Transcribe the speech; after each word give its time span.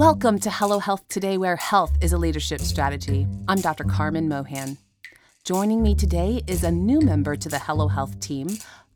Welcome 0.00 0.38
to 0.38 0.50
Hello 0.50 0.78
Health 0.78 1.06
Today, 1.08 1.36
where 1.36 1.56
health 1.56 1.92
is 2.00 2.14
a 2.14 2.16
leadership 2.16 2.62
strategy. 2.62 3.26
I'm 3.48 3.60
Dr. 3.60 3.84
Carmen 3.84 4.30
Mohan. 4.30 4.78
Joining 5.44 5.82
me 5.82 5.94
today 5.94 6.40
is 6.46 6.64
a 6.64 6.70
new 6.70 7.02
member 7.02 7.36
to 7.36 7.50
the 7.50 7.58
Hello 7.58 7.86
Health 7.86 8.18
team, 8.18 8.48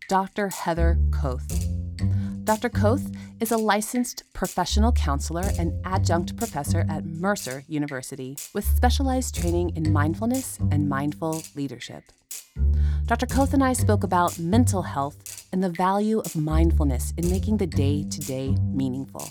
Dr. 0.08 0.48
Heather 0.48 0.98
Koth. 1.11 1.66
Dr. 2.44 2.70
Koth 2.70 3.14
is 3.38 3.52
a 3.52 3.58
licensed 3.58 4.22
professional 4.32 4.93
counselor 4.93 5.44
and 5.58 5.75
adjunct 5.84 6.38
professor 6.38 6.86
at 6.88 7.04
Mercer 7.04 7.64
University 7.68 8.39
with 8.54 8.64
specialized 8.64 9.34
training 9.34 9.76
in 9.76 9.93
mindfulness 9.93 10.58
and 10.71 10.89
mindful 10.89 11.43
leadership. 11.54 12.04
Dr. 13.04 13.26
Koth 13.26 13.52
and 13.52 13.62
I 13.62 13.75
spoke 13.75 14.04
about 14.04 14.39
mental 14.39 14.80
health 14.80 15.46
and 15.52 15.62
the 15.62 15.68
value 15.68 16.21
of 16.21 16.34
mindfulness 16.34 17.12
in 17.18 17.29
making 17.29 17.58
the 17.58 17.66
day 17.66 18.07
to 18.08 18.21
day 18.21 18.57
meaningful. 18.72 19.29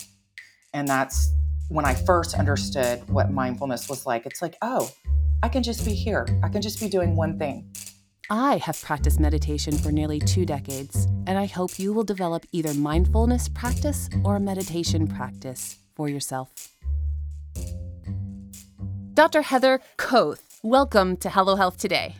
And 0.72 0.88
that's 0.88 1.34
when 1.70 1.86
I 1.86 1.94
first 1.94 2.36
understood 2.36 3.08
what 3.10 3.32
mindfulness 3.32 3.90
was 3.90 4.06
like. 4.06 4.26
It's 4.26 4.42
like, 4.42 4.58
oh, 4.62 4.92
I 5.42 5.50
can 5.50 5.64
just 5.64 5.86
be 5.86 5.94
here. 5.94 6.28
I 6.44 6.50
can 6.50 6.62
just 6.62 6.80
be 6.80 6.90
doing 6.90 7.16
one 7.16 7.38
thing. 7.38 7.70
I 8.30 8.58
have 8.58 8.82
practiced 8.82 9.20
meditation 9.20 9.78
for 9.78 9.92
nearly 9.92 10.20
two 10.20 10.46
decades, 10.46 11.06
and 11.28 11.38
I 11.38 11.46
hope 11.46 11.78
you 11.78 11.94
will 11.94 12.04
develop 12.04 12.46
either 12.52 12.74
mindfulness 12.74 13.50
practice 13.50 14.10
or 14.24 14.40
meditation 14.40 15.08
practice 15.08 15.78
for 15.96 16.08
yourself. 16.10 16.70
Dr. 19.14 19.44
Heather 19.44 19.82
Koth, 19.98 20.60
welcome 20.64 21.18
to 21.18 21.30
Hello 21.30 21.56
Health 21.56 21.78
Today. 21.78 22.16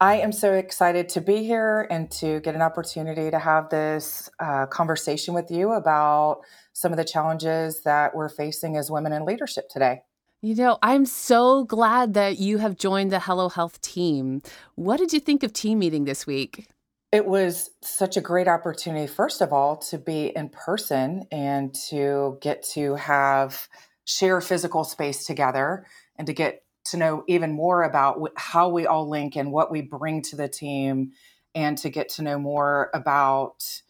I 0.00 0.16
am 0.16 0.30
so 0.32 0.52
excited 0.52 1.08
to 1.10 1.22
be 1.22 1.44
here 1.44 1.86
and 1.90 2.10
to 2.12 2.40
get 2.40 2.54
an 2.54 2.60
opportunity 2.60 3.30
to 3.30 3.38
have 3.38 3.70
this 3.70 4.28
uh, 4.38 4.66
conversation 4.66 5.32
with 5.32 5.50
you 5.50 5.72
about 5.72 6.40
some 6.74 6.92
of 6.92 6.98
the 6.98 7.04
challenges 7.04 7.82
that 7.82 8.14
we're 8.14 8.28
facing 8.28 8.76
as 8.76 8.90
women 8.90 9.12
in 9.12 9.24
leadership 9.24 9.70
today. 9.70 10.02
You 10.42 10.54
know, 10.54 10.78
I'm 10.82 11.06
so 11.06 11.64
glad 11.64 12.12
that 12.12 12.38
you 12.38 12.58
have 12.58 12.76
joined 12.76 13.10
the 13.10 13.20
Hello 13.20 13.48
Health 13.48 13.80
team. 13.80 14.42
What 14.74 14.98
did 14.98 15.14
you 15.14 15.20
think 15.20 15.42
of 15.42 15.54
team 15.54 15.78
meeting 15.78 16.04
this 16.04 16.26
week? 16.26 16.68
It 17.10 17.24
was 17.24 17.70
such 17.80 18.18
a 18.18 18.20
great 18.20 18.48
opportunity, 18.48 19.06
first 19.06 19.40
of 19.40 19.50
all, 19.50 19.78
to 19.78 19.96
be 19.96 20.26
in 20.36 20.50
person 20.50 21.24
and 21.32 21.74
to 21.88 22.36
get 22.42 22.62
to 22.74 22.96
have 22.96 23.66
share 24.04 24.42
physical 24.42 24.84
space 24.84 25.24
together 25.24 25.86
and 26.16 26.26
to 26.26 26.34
get 26.34 26.65
to 26.90 26.96
know 26.96 27.24
even 27.26 27.52
more 27.52 27.82
about 27.82 28.20
how 28.36 28.68
we 28.68 28.86
all 28.86 29.08
link 29.08 29.36
and 29.36 29.52
what 29.52 29.70
we 29.70 29.82
bring 29.82 30.22
to 30.22 30.36
the 30.36 30.48
team 30.48 31.12
and 31.54 31.78
to 31.78 31.90
get 31.90 32.10
to 32.10 32.22
know 32.22 32.38
more 32.38 32.90
about 32.92 33.82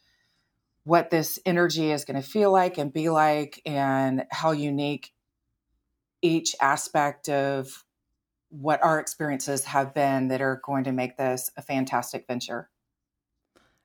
what 0.84 1.10
this 1.10 1.38
energy 1.44 1.90
is 1.90 2.04
going 2.04 2.20
to 2.20 2.26
feel 2.26 2.52
like 2.52 2.78
and 2.78 2.92
be 2.92 3.08
like 3.08 3.60
and 3.66 4.24
how 4.30 4.52
unique 4.52 5.12
each 6.22 6.54
aspect 6.60 7.28
of 7.28 7.84
what 8.50 8.82
our 8.82 9.00
experiences 9.00 9.64
have 9.64 9.92
been 9.92 10.28
that 10.28 10.40
are 10.40 10.60
going 10.64 10.84
to 10.84 10.92
make 10.92 11.16
this 11.16 11.50
a 11.56 11.62
fantastic 11.62 12.24
venture. 12.28 12.70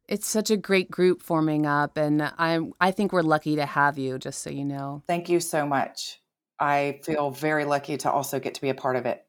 It's 0.08 0.28
such 0.28 0.52
a 0.52 0.58
great 0.58 0.92
group 0.92 1.23
forming 1.23 1.66
up 1.66 1.98
and 1.98 2.32
I'm 2.38 2.73
I 2.80 2.92
think 2.92 3.12
we're 3.12 3.22
lucky 3.22 3.56
to 3.56 3.66
have 3.66 3.98
you 3.98 4.20
just 4.20 4.42
so 4.42 4.50
you 4.50 4.66
know. 4.66 5.02
Thank 5.08 5.30
you 5.30 5.39
so 5.39 5.66
much. 5.66 6.20
I 6.62 7.00
feel 7.04 7.31
very 7.31 7.66
lucky 7.66 7.98
to 7.98 8.12
also 8.12 8.40
get 8.40 8.54
to 8.54 8.62
be 8.62 8.70
a 8.70 8.76
part 8.76 8.95
of 8.95 9.08
it. 9.08 9.26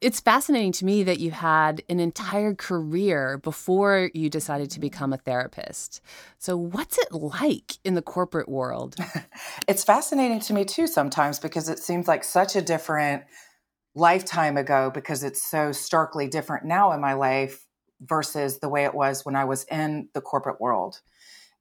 It's 0.00 0.20
fascinating 0.20 0.72
to 0.72 0.84
me 0.84 1.04
that 1.04 1.20
you 1.20 1.30
had 1.30 1.82
an 1.88 2.00
entire 2.00 2.52
career 2.54 3.38
before 3.38 4.10
you 4.12 4.28
decided 4.28 4.70
to 4.72 4.80
become 4.80 5.12
a 5.12 5.16
therapist. 5.16 6.02
So, 6.38 6.56
what's 6.56 6.98
it 6.98 7.12
like 7.12 7.78
in 7.84 7.94
the 7.94 8.02
corporate 8.02 8.48
world? 8.48 8.96
it's 9.68 9.84
fascinating 9.84 10.40
to 10.40 10.52
me 10.52 10.64
too 10.64 10.86
sometimes 10.86 11.38
because 11.38 11.68
it 11.68 11.78
seems 11.78 12.08
like 12.08 12.24
such 12.24 12.56
a 12.56 12.60
different 12.60 13.22
lifetime 13.94 14.56
ago 14.56 14.90
because 14.92 15.22
it's 15.22 15.48
so 15.48 15.70
starkly 15.70 16.26
different 16.26 16.66
now 16.66 16.92
in 16.92 17.00
my 17.00 17.14
life 17.14 17.64
versus 18.00 18.58
the 18.58 18.68
way 18.68 18.84
it 18.84 18.94
was 18.94 19.24
when 19.24 19.36
I 19.36 19.44
was 19.44 19.64
in 19.70 20.08
the 20.12 20.20
corporate 20.20 20.60
world. 20.60 21.00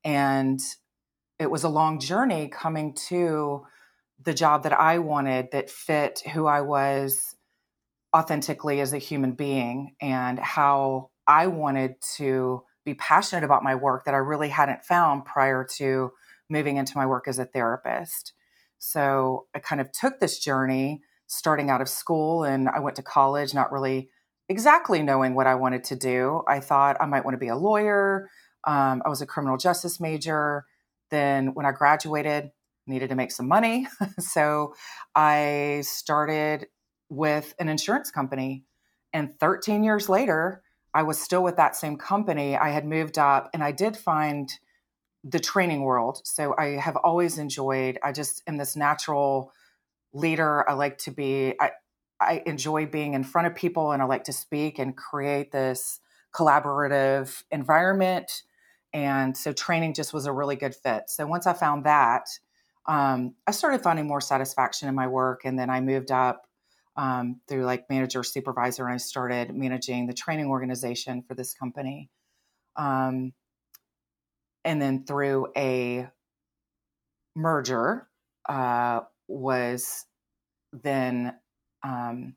And 0.04 0.60
it 1.40 1.52
was 1.52 1.64
a 1.64 1.70
long 1.70 2.00
journey 2.00 2.50
coming 2.50 2.96
to 3.08 3.66
the 4.24 4.34
job 4.34 4.64
that 4.64 4.74
I 4.74 5.00
wanted 5.00 5.50
that 5.52 5.70
fit 5.70 6.22
who 6.34 6.46
I 6.46 6.62
was 6.62 7.36
authentically 8.16 8.80
as 8.80 8.94
a 8.94 8.98
human 9.00 9.34
being 9.34 9.96
and 10.02 10.40
how 10.40 11.10
I 11.28 11.48
wanted 11.48 11.96
to 12.18 12.64
be 12.86 12.94
passionate 12.94 13.44
about 13.44 13.64
my 13.64 13.76
work 13.76 14.06
that 14.06 14.14
I 14.14 14.18
really 14.18 14.50
hadn't 14.50 14.84
found 14.84 15.26
prior 15.26 15.66
to 15.78 16.12
moving 16.50 16.78
into 16.78 16.98
my 16.98 17.06
work 17.06 17.28
as 17.28 17.40
a 17.40 17.46
therapist. 17.46 18.34
So 18.78 19.48
I 19.56 19.60
kind 19.60 19.82
of 19.82 19.92
took 19.92 20.20
this 20.20 20.40
journey 20.40 21.02
starting 21.28 21.70
out 21.70 21.82
of 21.82 21.90
school 21.90 22.44
and 22.44 22.70
I 22.70 22.80
went 22.80 22.98
to 22.98 23.04
college 23.04 23.54
not 23.54 23.72
really 23.72 24.10
exactly 24.50 25.02
knowing 25.02 25.36
what 25.36 25.48
I 25.48 25.56
wanted 25.56 25.86
to 25.86 25.96
do. 25.96 26.44
I 26.48 26.60
thought 26.60 26.98
I 27.00 27.06
might 27.06 27.24
want 27.24 27.36
to 27.36 27.40
be 27.40 27.48
a 27.48 27.56
lawyer. 27.56 28.30
Um, 28.66 29.02
I 29.06 29.10
was 29.10 29.22
a 29.22 29.26
criminal 29.26 29.58
justice 29.58 30.00
major. 30.00 30.66
Then 31.10 31.54
when 31.54 31.66
I 31.66 31.72
graduated, 31.72 32.52
needed 32.88 33.10
to 33.10 33.16
make 33.16 33.32
some 33.32 33.48
money. 33.48 33.88
so 34.20 34.74
I 35.16 35.84
started 35.86 36.68
with 37.10 37.54
an 37.60 37.70
insurance 37.70 38.12
company. 38.12 38.66
And 39.14 39.38
13 39.40 39.84
years 39.84 40.10
later, 40.10 40.64
I 40.94 41.04
was 41.04 41.20
still 41.20 41.44
with 41.44 41.58
that 41.58 41.76
same 41.76 41.98
company. 41.98 42.58
I 42.58 42.70
had 42.70 42.86
moved 42.86 43.18
up 43.18 43.50
and 43.54 43.64
I 43.64 43.72
did 43.72 43.98
find 43.98 44.52
the 45.24 45.40
training 45.40 45.84
world. 45.84 46.22
So 46.26 46.54
I 46.58 46.78
have 46.78 46.96
always 46.98 47.38
enjoyed, 47.38 47.98
I 48.04 48.12
just 48.12 48.44
am 48.48 48.58
this 48.58 48.76
natural 48.76 49.52
leader. 50.14 50.70
I 50.70 50.74
like 50.74 50.98
to 51.00 51.12
be, 51.12 51.56
I, 51.60 51.72
I 52.20 52.44
enjoy 52.46 52.86
being 52.86 53.14
in 53.14 53.24
front 53.24 53.48
of 53.48 53.56
people 53.56 53.92
and 53.92 54.02
I 54.02 54.06
like 54.06 54.26
to 54.26 54.34
speak 54.34 54.80
and 54.80 54.96
create 54.96 55.52
this 55.52 56.00
collaborative 56.34 57.44
environment. 57.52 58.44
And 58.92 59.36
so 59.36 59.54
training 59.54 59.94
just 59.94 60.14
was 60.14 60.26
a 60.26 60.32
really 60.32 60.56
good 60.56 60.76
fit. 60.76 61.04
So 61.10 61.26
once 61.26 61.48
I 61.48 61.54
found 61.54 61.86
that, 61.86 62.28
um, 62.86 63.36
I 63.48 63.52
started 63.52 63.82
finding 63.82 64.08
more 64.08 64.22
satisfaction 64.22 64.90
in 64.90 64.96
my 64.96 65.08
work. 65.08 65.42
And 65.46 65.58
then 65.58 65.70
I 65.70 65.80
moved 65.80 66.12
up 66.12 66.48
um, 66.96 67.42
through 67.48 67.66
like 67.66 67.90
manager 67.90 68.24
supervisor 68.24 68.86
and 68.86 68.94
i 68.94 68.98
started 68.98 69.56
managing 69.56 70.08
the 70.08 70.14
training 70.14 70.48
organization 70.48 71.24
for 71.28 71.34
this 71.34 71.54
company 71.54 72.10
um, 72.76 73.34
and 74.64 74.82
then 74.82 75.06
through 75.06 75.48
a 75.58 76.08
merger 77.36 78.08
uh, 78.48 79.02
was 79.28 80.06
then 80.72 81.36
um, 81.84 82.36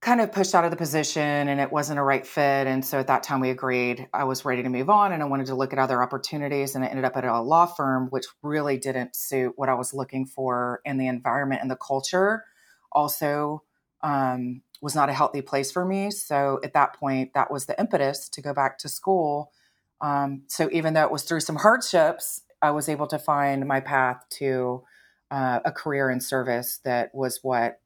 kind 0.00 0.20
of 0.20 0.30
pushed 0.30 0.54
out 0.54 0.64
of 0.64 0.70
the 0.70 0.76
position 0.76 1.22
and 1.22 1.60
it 1.60 1.72
wasn't 1.72 1.98
a 1.98 2.02
right 2.02 2.26
fit 2.26 2.66
and 2.68 2.84
so 2.84 3.00
at 3.00 3.08
that 3.08 3.24
time 3.24 3.40
we 3.40 3.50
agreed 3.50 4.06
i 4.14 4.22
was 4.22 4.44
ready 4.44 4.62
to 4.62 4.68
move 4.68 4.88
on 4.88 5.12
and 5.12 5.24
i 5.24 5.26
wanted 5.26 5.46
to 5.46 5.56
look 5.56 5.72
at 5.72 5.78
other 5.78 6.00
opportunities 6.00 6.76
and 6.76 6.84
i 6.84 6.86
ended 6.86 7.04
up 7.04 7.16
at 7.16 7.24
a 7.24 7.40
law 7.40 7.66
firm 7.66 8.06
which 8.10 8.26
really 8.42 8.78
didn't 8.78 9.16
suit 9.16 9.52
what 9.56 9.68
i 9.68 9.74
was 9.74 9.92
looking 9.92 10.24
for 10.24 10.80
in 10.84 10.98
the 10.98 11.08
environment 11.08 11.60
and 11.60 11.70
the 11.70 11.76
culture 11.76 12.44
also 12.92 13.62
um, 14.02 14.62
was 14.80 14.94
not 14.94 15.08
a 15.08 15.12
healthy 15.12 15.42
place 15.42 15.70
for 15.70 15.84
me. 15.84 16.10
So 16.10 16.60
at 16.62 16.74
that 16.74 16.94
point, 16.94 17.34
that 17.34 17.50
was 17.50 17.66
the 17.66 17.78
impetus 17.78 18.28
to 18.30 18.42
go 18.42 18.54
back 18.54 18.78
to 18.78 18.88
school. 18.88 19.52
Um, 20.00 20.42
so 20.46 20.68
even 20.72 20.94
though 20.94 21.04
it 21.04 21.10
was 21.10 21.24
through 21.24 21.40
some 21.40 21.56
hardships, 21.56 22.42
I 22.62 22.70
was 22.70 22.88
able 22.88 23.06
to 23.08 23.18
find 23.18 23.66
my 23.66 23.80
path 23.80 24.24
to 24.30 24.84
uh, 25.30 25.60
a 25.64 25.72
career 25.72 26.10
in 26.10 26.20
service 26.20 26.80
that 26.84 27.14
was 27.14 27.40
what 27.42 27.80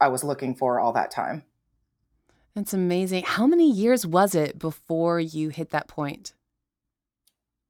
I 0.00 0.08
was 0.08 0.24
looking 0.24 0.54
for 0.54 0.80
all 0.80 0.92
that 0.94 1.10
time. 1.10 1.44
That's 2.54 2.74
amazing. 2.74 3.24
How 3.24 3.46
many 3.46 3.70
years 3.70 4.06
was 4.06 4.34
it 4.34 4.58
before 4.58 5.20
you 5.20 5.50
hit 5.50 5.70
that 5.70 5.88
point? 5.88 6.34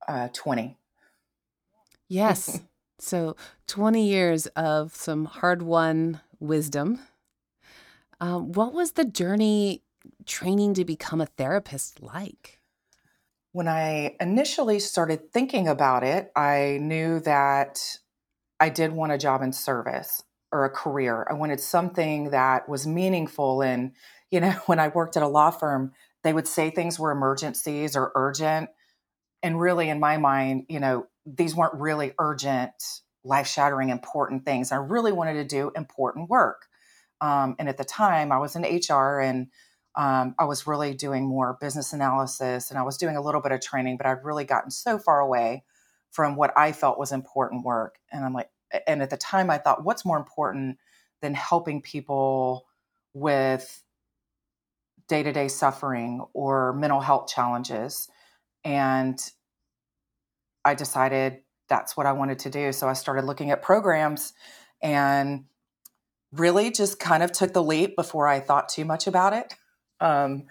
Uh, 0.09 0.29
20. 0.33 0.77
Yes. 2.09 2.61
so 2.99 3.37
20 3.67 4.09
years 4.09 4.47
of 4.49 4.95
some 4.95 5.27
hard 5.27 5.63
won 5.63 6.21
wisdom. 6.39 7.01
Um, 8.21 8.53
what 8.53 8.73
was 8.73 8.93
the 8.93 9.05
journey 9.05 9.83
training 10.27 10.75
to 10.75 10.85
become 10.85 11.21
a 11.21 11.27
therapist 11.27 12.03
like? 12.03 12.59
When 13.53 13.69
I 13.69 14.17
initially 14.21 14.79
started 14.79 15.33
thinking 15.33 15.69
about 15.69 16.05
it, 16.05 16.31
I 16.37 16.79
knew 16.81 17.21
that 17.21 17.81
I 18.61 18.69
did 18.69 18.93
want 18.93 19.13
a 19.13 19.19
job 19.19 19.43
in 19.43 19.53
service 19.53 20.23
or 20.53 20.65
a 20.65 20.71
career. 20.71 21.27
I 21.29 21.35
wanted 21.35 21.61
something 21.61 22.31
that 22.31 22.69
was 22.69 22.87
meaningful. 22.87 23.63
And, 23.63 23.93
you 24.31 24.41
know, 24.41 24.51
when 24.67 24.79
I 24.79 24.89
worked 24.89 25.17
at 25.17 25.23
a 25.23 25.29
law 25.29 25.51
firm, 25.51 25.93
they 26.23 26.33
would 26.33 26.49
say 26.49 26.71
things 26.71 26.99
were 26.99 27.11
emergencies 27.11 27.97
or 27.97 28.13
urgent. 28.15 28.71
And 29.43 29.59
really, 29.59 29.89
in 29.89 30.01
my 30.01 30.19
mind, 30.19 30.67
you 30.69 30.81
know, 30.81 31.07
these 31.25 31.55
weren't 31.55 31.75
really 31.75 32.13
urgent 32.19 32.73
life 33.25 33.47
shattering, 33.47 33.91
important 33.91 34.45
things. 34.45 34.73
I 34.73 34.77
really 34.77 35.13
wanted 35.13 35.35
to 35.35 35.45
do 35.45 35.71
important 35.77 36.29
work. 36.29 36.67
Um, 37.21 37.57
and 37.59 37.69
at 37.69 37.77
the 37.77 37.85
time, 37.85 38.33
I 38.33 38.39
was 38.39 38.57
in 38.57 38.63
HR 38.63 39.21
and 39.21 39.49
um, 39.95 40.35
I 40.39 40.45
was 40.45 40.67
really 40.67 40.95
doing 40.95 41.27
more 41.27 41.59
business 41.61 41.93
analysis 41.93 42.71
and 42.71 42.79
I 42.79 42.83
was 42.83 42.97
doing 42.97 43.17
a 43.17 43.21
little 43.21 43.41
bit 43.43 43.53
of 43.53 43.61
training, 43.61 43.97
but 43.97 44.07
I'd 44.07 44.25
really 44.25 44.45
gotten 44.45 44.71
so 44.71 44.99
far 44.99 45.21
away 45.21 45.65
from 46.11 46.37
what 46.37 46.57
I 46.57 46.73
felt 46.73 46.99
was 46.99 47.13
important 47.13 47.65
work. 47.65 47.97
And 48.11 48.25
I'm 48.25 48.33
like, 48.33 48.51
And 48.87 49.03
at 49.03 49.11
the 49.11 49.17
time, 49.17 49.51
I 49.51 49.59
thought, 49.59 49.85
what's 49.85 50.05
more 50.05 50.17
important 50.19 50.79
than 51.21 51.35
helping 51.35 51.83
people 51.83 52.67
with 53.13 53.83
day 55.11 55.23
to 55.25 55.33
day 55.33 55.49
suffering 55.49 56.25
or 56.33 56.73
mental 56.73 57.01
health 57.01 57.29
challenges? 57.29 58.09
And 58.65 59.19
I 60.65 60.75
decided 60.75 61.41
that's 61.69 61.97
what 61.97 62.07
I 62.07 62.13
wanted 62.13 62.39
to 62.41 62.51
do. 62.51 62.73
So 62.73 62.89
I 62.89 62.93
started 62.93 63.25
looking 63.25 63.51
at 63.51 63.61
programs 63.61 64.33
and 64.81 65.45
really 66.33 66.71
just 66.71 67.01
kind 67.01 67.23
of 67.23 67.33
took 67.33 67.53
the 67.53 67.63
leap 67.63 67.97
before 67.97 68.29
I 68.29 68.39
thought 68.39 68.69
too 68.69 68.85
much 68.85 69.07
about 69.09 69.33
it. 69.33 69.55
Um, 70.01 70.45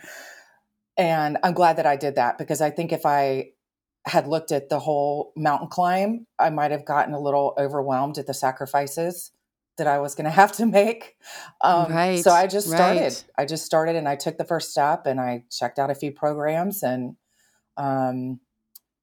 and 0.98 1.38
I'm 1.42 1.54
glad 1.54 1.78
that 1.78 1.86
I 1.86 1.96
did 1.96 2.16
that 2.16 2.38
because 2.38 2.60
I 2.60 2.70
think 2.70 2.92
if 2.92 3.06
I 3.06 3.52
had 4.06 4.28
looked 4.28 4.52
at 4.52 4.70
the 4.70 4.80
whole 4.80 5.32
mountain 5.38 5.70
climb, 5.70 6.28
I 6.38 6.50
might 6.50 6.72
have 6.72 6.86
gotten 6.86 7.14
a 7.14 7.20
little 7.20 7.54
overwhelmed 7.58 8.18
at 8.18 8.28
the 8.28 8.34
sacrifices 8.34 9.32
that 9.80 9.88
I 9.88 10.00
was 10.00 10.16
going 10.16 10.26
to 10.30 10.32
have 10.32 10.52
to 10.54 10.66
make. 10.66 11.18
Um, 11.62 11.92
right. 11.92 12.24
So 12.24 12.32
I 12.32 12.48
just 12.48 12.68
started. 12.68 13.02
Right. 13.02 13.26
I 13.38 13.46
just 13.46 13.66
started 13.66 13.96
and 13.96 14.08
I 14.08 14.16
took 14.16 14.38
the 14.38 14.46
first 14.46 14.72
step 14.72 15.06
and 15.06 15.20
I 15.20 15.44
checked 15.52 15.80
out 15.80 15.90
a 15.90 15.96
few 15.96 16.12
programs 16.12 16.84
and 16.84 17.16
um, 17.76 18.40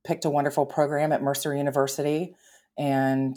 picked 0.05 0.25
a 0.25 0.31
wonderful 0.31 0.64
program 0.64 1.12
at 1.12 1.23
Mercer 1.23 1.55
University 1.55 2.34
and 2.78 3.37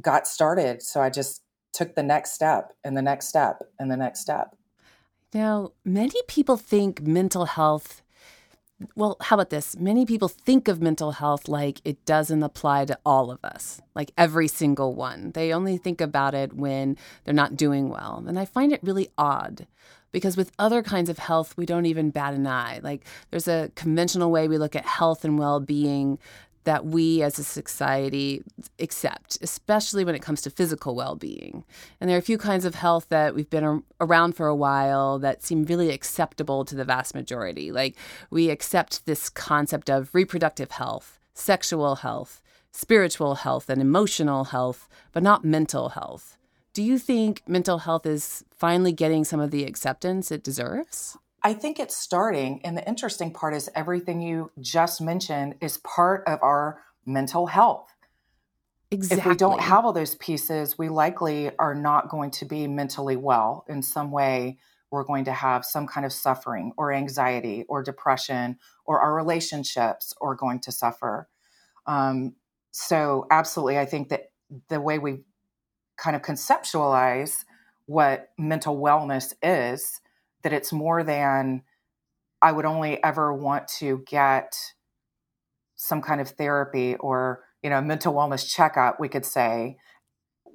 got 0.00 0.26
started. 0.26 0.82
So 0.82 1.00
I 1.00 1.10
just 1.10 1.42
took 1.72 1.94
the 1.94 2.02
next 2.02 2.32
step 2.32 2.72
and 2.82 2.96
the 2.96 3.02
next 3.02 3.28
step 3.28 3.62
and 3.78 3.90
the 3.90 3.96
next 3.96 4.20
step. 4.20 4.56
Now, 5.34 5.72
many 5.84 6.20
people 6.26 6.56
think 6.56 7.02
mental 7.02 7.44
health, 7.44 8.02
well, 8.94 9.16
how 9.20 9.34
about 9.34 9.50
this? 9.50 9.76
Many 9.76 10.06
people 10.06 10.28
think 10.28 10.68
of 10.68 10.80
mental 10.80 11.12
health 11.12 11.48
like 11.48 11.80
it 11.84 12.04
doesn't 12.04 12.42
apply 12.42 12.84
to 12.84 12.98
all 13.04 13.30
of 13.30 13.44
us, 13.44 13.80
like 13.94 14.12
every 14.16 14.46
single 14.46 14.94
one. 14.94 15.32
They 15.32 15.52
only 15.52 15.78
think 15.78 16.00
about 16.00 16.34
it 16.34 16.52
when 16.52 16.96
they're 17.24 17.34
not 17.34 17.56
doing 17.56 17.88
well. 17.88 18.24
And 18.26 18.38
I 18.38 18.44
find 18.44 18.72
it 18.72 18.80
really 18.82 19.08
odd 19.18 19.66
because 20.12 20.36
with 20.36 20.52
other 20.58 20.82
kinds 20.82 21.10
of 21.10 21.18
health, 21.18 21.56
we 21.56 21.66
don't 21.66 21.86
even 21.86 22.10
bat 22.10 22.34
an 22.34 22.46
eye. 22.46 22.80
Like 22.82 23.04
there's 23.30 23.48
a 23.48 23.70
conventional 23.74 24.30
way 24.30 24.46
we 24.46 24.58
look 24.58 24.76
at 24.76 24.86
health 24.86 25.24
and 25.24 25.38
well 25.38 25.60
being 25.60 26.18
that 26.68 26.84
we 26.84 27.22
as 27.22 27.38
a 27.38 27.44
society 27.44 28.42
accept, 28.78 29.38
especially 29.40 30.04
when 30.04 30.14
it 30.14 30.20
comes 30.20 30.42
to 30.42 30.50
physical 30.50 30.94
well 30.94 31.16
being. 31.16 31.64
And 31.98 32.10
there 32.10 32.16
are 32.18 32.18
a 32.18 32.30
few 32.30 32.36
kinds 32.36 32.66
of 32.66 32.74
health 32.74 33.08
that 33.08 33.34
we've 33.34 33.48
been 33.48 33.82
around 34.02 34.36
for 34.36 34.48
a 34.48 34.54
while 34.54 35.18
that 35.20 35.42
seem 35.42 35.64
really 35.64 35.88
acceptable 35.88 36.66
to 36.66 36.74
the 36.74 36.84
vast 36.84 37.14
majority. 37.14 37.72
Like 37.72 37.96
we 38.28 38.50
accept 38.50 39.06
this 39.06 39.30
concept 39.30 39.88
of 39.88 40.14
reproductive 40.14 40.72
health, 40.72 41.18
sexual 41.32 41.94
health, 41.96 42.42
spiritual 42.70 43.36
health, 43.36 43.70
and 43.70 43.80
emotional 43.80 44.44
health, 44.44 44.90
but 45.12 45.22
not 45.22 45.46
mental 45.46 45.88
health. 45.88 46.36
Do 46.74 46.82
you 46.82 46.98
think 46.98 47.42
mental 47.48 47.78
health 47.78 48.04
is 48.04 48.44
finally 48.54 48.92
getting 48.92 49.24
some 49.24 49.40
of 49.40 49.52
the 49.52 49.64
acceptance 49.64 50.30
it 50.30 50.44
deserves? 50.44 51.16
I 51.42 51.54
think 51.54 51.78
it's 51.78 51.96
starting. 51.96 52.60
And 52.64 52.76
the 52.76 52.86
interesting 52.86 53.32
part 53.32 53.54
is 53.54 53.70
everything 53.74 54.20
you 54.20 54.50
just 54.60 55.00
mentioned 55.00 55.56
is 55.60 55.78
part 55.78 56.24
of 56.26 56.42
our 56.42 56.82
mental 57.06 57.46
health. 57.46 57.88
Exactly. 58.90 59.18
If 59.18 59.26
we 59.26 59.36
don't 59.36 59.60
have 59.60 59.84
all 59.84 59.92
those 59.92 60.14
pieces, 60.14 60.78
we 60.78 60.88
likely 60.88 61.50
are 61.58 61.74
not 61.74 62.08
going 62.08 62.30
to 62.32 62.44
be 62.44 62.66
mentally 62.66 63.16
well 63.16 63.64
in 63.68 63.82
some 63.82 64.10
way. 64.10 64.58
We're 64.90 65.04
going 65.04 65.26
to 65.26 65.32
have 65.32 65.64
some 65.64 65.86
kind 65.86 66.06
of 66.06 66.12
suffering 66.12 66.72
or 66.78 66.92
anxiety 66.92 67.64
or 67.68 67.82
depression, 67.82 68.58
or 68.86 69.00
our 69.00 69.14
relationships 69.14 70.14
are 70.22 70.34
going 70.34 70.60
to 70.60 70.72
suffer. 70.72 71.28
Um, 71.86 72.36
so, 72.70 73.26
absolutely, 73.30 73.78
I 73.78 73.84
think 73.84 74.08
that 74.08 74.30
the 74.68 74.80
way 74.80 74.98
we 74.98 75.24
kind 75.98 76.16
of 76.16 76.22
conceptualize 76.22 77.44
what 77.84 78.30
mental 78.38 78.78
wellness 78.78 79.34
is 79.42 80.00
that 80.42 80.52
it's 80.52 80.72
more 80.72 81.02
than 81.02 81.62
I 82.40 82.52
would 82.52 82.64
only 82.64 83.02
ever 83.02 83.32
want 83.32 83.68
to 83.78 84.04
get 84.06 84.54
some 85.76 86.02
kind 86.02 86.20
of 86.20 86.30
therapy 86.30 86.96
or, 86.96 87.44
you 87.62 87.70
know, 87.70 87.80
mental 87.80 88.14
wellness 88.14 88.48
checkup, 88.48 89.00
we 89.00 89.08
could 89.08 89.24
say. 89.24 89.76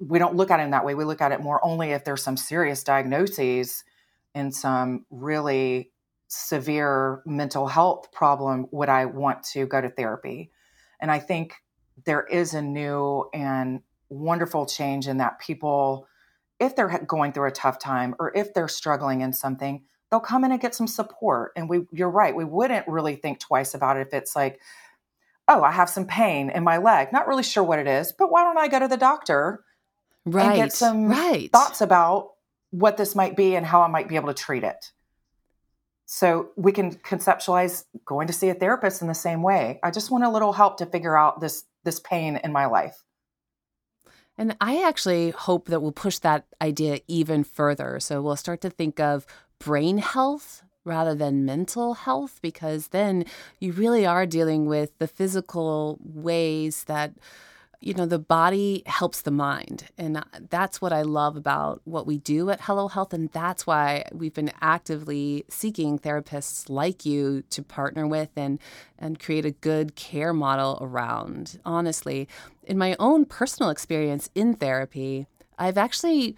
We 0.00 0.18
don't 0.18 0.34
look 0.34 0.50
at 0.50 0.60
it 0.60 0.64
in 0.64 0.70
that 0.70 0.84
way. 0.84 0.94
We 0.94 1.04
look 1.04 1.20
at 1.20 1.32
it 1.32 1.40
more 1.40 1.64
only 1.64 1.92
if 1.92 2.04
there's 2.04 2.22
some 2.22 2.36
serious 2.36 2.82
diagnoses 2.82 3.84
and 4.34 4.54
some 4.54 5.06
really 5.10 5.92
severe 6.28 7.22
mental 7.24 7.68
health 7.68 8.10
problem 8.12 8.66
would 8.72 8.88
I 8.88 9.04
want 9.04 9.44
to 9.52 9.66
go 9.66 9.80
to 9.80 9.88
therapy. 9.88 10.50
And 11.00 11.10
I 11.10 11.18
think 11.18 11.54
there 12.06 12.24
is 12.24 12.54
a 12.54 12.62
new 12.62 13.28
and 13.32 13.80
wonderful 14.08 14.66
change 14.66 15.06
in 15.06 15.18
that 15.18 15.38
people 15.38 16.06
if 16.58 16.76
they're 16.76 16.98
going 17.06 17.32
through 17.32 17.48
a 17.48 17.52
tough 17.52 17.78
time 17.78 18.14
or 18.18 18.32
if 18.36 18.54
they're 18.54 18.68
struggling 18.68 19.20
in 19.20 19.32
something, 19.32 19.82
they'll 20.10 20.20
come 20.20 20.44
in 20.44 20.52
and 20.52 20.60
get 20.60 20.74
some 20.74 20.86
support. 20.86 21.52
And 21.56 21.68
we, 21.68 21.86
you're 21.92 22.10
right, 22.10 22.34
we 22.34 22.44
wouldn't 22.44 22.86
really 22.86 23.16
think 23.16 23.40
twice 23.40 23.74
about 23.74 23.96
it 23.96 24.06
if 24.06 24.14
it's 24.14 24.36
like, 24.36 24.60
oh, 25.48 25.62
I 25.62 25.72
have 25.72 25.90
some 25.90 26.06
pain 26.06 26.50
in 26.50 26.64
my 26.64 26.78
leg. 26.78 27.12
Not 27.12 27.26
really 27.26 27.42
sure 27.42 27.64
what 27.64 27.78
it 27.78 27.86
is, 27.86 28.12
but 28.12 28.30
why 28.30 28.44
don't 28.44 28.58
I 28.58 28.68
go 28.68 28.78
to 28.78 28.88
the 28.88 28.96
doctor 28.96 29.64
right, 30.24 30.46
and 30.46 30.56
get 30.56 30.72
some 30.72 31.08
right. 31.08 31.50
thoughts 31.52 31.80
about 31.80 32.32
what 32.70 32.96
this 32.96 33.14
might 33.14 33.36
be 33.36 33.56
and 33.56 33.66
how 33.66 33.82
I 33.82 33.88
might 33.88 34.08
be 34.08 34.16
able 34.16 34.28
to 34.28 34.34
treat 34.34 34.64
it. 34.64 34.90
So 36.06 36.50
we 36.56 36.72
can 36.72 36.96
conceptualize 36.96 37.84
going 38.04 38.26
to 38.26 38.32
see 38.32 38.48
a 38.48 38.54
therapist 38.54 39.00
in 39.00 39.08
the 39.08 39.14
same 39.14 39.42
way. 39.42 39.80
I 39.82 39.90
just 39.90 40.10
want 40.10 40.24
a 40.24 40.30
little 40.30 40.52
help 40.52 40.78
to 40.78 40.86
figure 40.86 41.16
out 41.16 41.40
this 41.40 41.64
this 41.84 42.00
pain 42.00 42.36
in 42.42 42.52
my 42.52 42.66
life. 42.66 43.02
And 44.36 44.56
I 44.60 44.82
actually 44.82 45.30
hope 45.30 45.66
that 45.68 45.80
we'll 45.80 45.92
push 45.92 46.18
that 46.18 46.44
idea 46.60 47.00
even 47.06 47.44
further. 47.44 48.00
So 48.00 48.20
we'll 48.20 48.36
start 48.36 48.60
to 48.62 48.70
think 48.70 48.98
of 48.98 49.26
brain 49.58 49.98
health 49.98 50.62
rather 50.84 51.14
than 51.14 51.44
mental 51.44 51.94
health, 51.94 52.40
because 52.42 52.88
then 52.88 53.24
you 53.58 53.72
really 53.72 54.04
are 54.04 54.26
dealing 54.26 54.66
with 54.66 54.98
the 54.98 55.06
physical 55.06 55.98
ways 56.02 56.84
that 56.84 57.14
you 57.84 57.92
know, 57.92 58.06
the 58.06 58.18
body 58.18 58.82
helps 58.86 59.20
the 59.20 59.30
mind. 59.30 59.84
And 59.98 60.24
that's 60.48 60.80
what 60.80 60.90
I 60.90 61.02
love 61.02 61.36
about 61.36 61.82
what 61.84 62.06
we 62.06 62.16
do 62.16 62.48
at 62.48 62.62
Hello 62.62 62.88
Health. 62.88 63.12
And 63.12 63.30
that's 63.30 63.66
why 63.66 64.06
we've 64.10 64.32
been 64.32 64.52
actively 64.62 65.44
seeking 65.50 65.98
therapists 65.98 66.70
like 66.70 67.04
you 67.04 67.42
to 67.50 67.62
partner 67.62 68.06
with 68.06 68.30
and, 68.36 68.58
and 68.98 69.20
create 69.20 69.44
a 69.44 69.50
good 69.50 69.96
care 69.96 70.32
model 70.32 70.78
around. 70.80 71.60
Honestly, 71.66 72.26
in 72.62 72.78
my 72.78 72.96
own 72.98 73.26
personal 73.26 73.68
experience 73.68 74.30
in 74.34 74.54
therapy, 74.54 75.26
I've 75.58 75.76
actually 75.76 76.36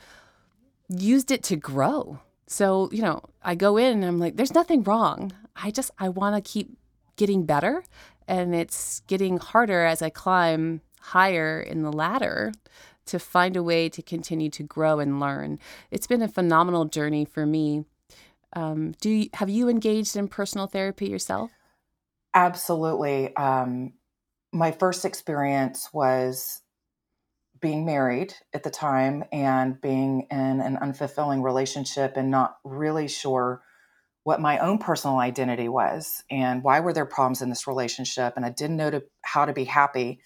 used 0.88 1.30
it 1.30 1.44
to 1.44 1.54
grow. 1.54 2.18
So, 2.48 2.90
you 2.90 3.02
know, 3.02 3.22
I 3.40 3.54
go 3.54 3.76
in 3.76 3.98
and 3.98 4.04
I'm 4.04 4.18
like, 4.18 4.34
there's 4.34 4.54
nothing 4.54 4.82
wrong. 4.82 5.30
I 5.54 5.70
just, 5.70 5.92
I 5.96 6.08
want 6.08 6.34
to 6.34 6.50
keep 6.50 6.76
getting 7.14 7.46
better. 7.46 7.84
And 8.26 8.52
it's 8.52 9.02
getting 9.06 9.38
harder 9.38 9.84
as 9.84 10.02
I 10.02 10.10
climb 10.10 10.80
higher 11.06 11.60
in 11.60 11.82
the 11.82 11.92
ladder 11.92 12.52
to 13.06 13.18
find 13.18 13.56
a 13.56 13.62
way 13.62 13.88
to 13.88 14.02
continue 14.02 14.50
to 14.50 14.62
grow 14.62 14.98
and 14.98 15.20
learn. 15.20 15.58
It's 15.90 16.06
been 16.06 16.22
a 16.22 16.28
phenomenal 16.28 16.86
journey 16.86 17.24
for 17.24 17.46
me. 17.46 17.84
Um, 18.54 18.92
do 19.00 19.10
you, 19.10 19.28
have 19.34 19.48
you 19.48 19.68
engaged 19.68 20.16
in 20.16 20.28
personal 20.28 20.66
therapy 20.66 21.08
yourself? 21.08 21.50
Absolutely. 22.34 23.34
Um, 23.36 23.92
my 24.52 24.72
first 24.72 25.04
experience 25.04 25.88
was 25.92 26.62
being 27.60 27.86
married 27.86 28.34
at 28.52 28.62
the 28.62 28.70
time 28.70 29.24
and 29.32 29.80
being 29.80 30.26
in 30.30 30.60
an 30.60 30.76
unfulfilling 30.76 31.42
relationship 31.42 32.16
and 32.16 32.30
not 32.30 32.56
really 32.64 33.08
sure 33.08 33.62
what 34.24 34.40
my 34.40 34.58
own 34.58 34.78
personal 34.78 35.18
identity 35.18 35.68
was 35.68 36.22
and 36.30 36.62
why 36.62 36.80
were 36.80 36.92
there 36.92 37.06
problems 37.06 37.42
in 37.42 37.48
this 37.48 37.66
relationship 37.66 38.34
and 38.36 38.44
i 38.44 38.50
didn't 38.50 38.76
know 38.76 38.90
to, 38.90 39.02
how 39.22 39.44
to 39.44 39.52
be 39.52 39.64
happy 39.64 40.20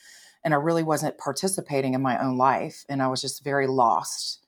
and 0.45 0.55
I 0.55 0.57
really 0.57 0.83
wasn't 0.83 1.19
participating 1.19 1.95
in 1.95 2.03
my 2.03 2.23
own 2.23 2.37
life 2.37 2.85
and 2.89 3.03
I 3.03 3.09
was 3.09 3.21
just 3.21 3.45
very 3.45 3.67
lost. 3.67 4.47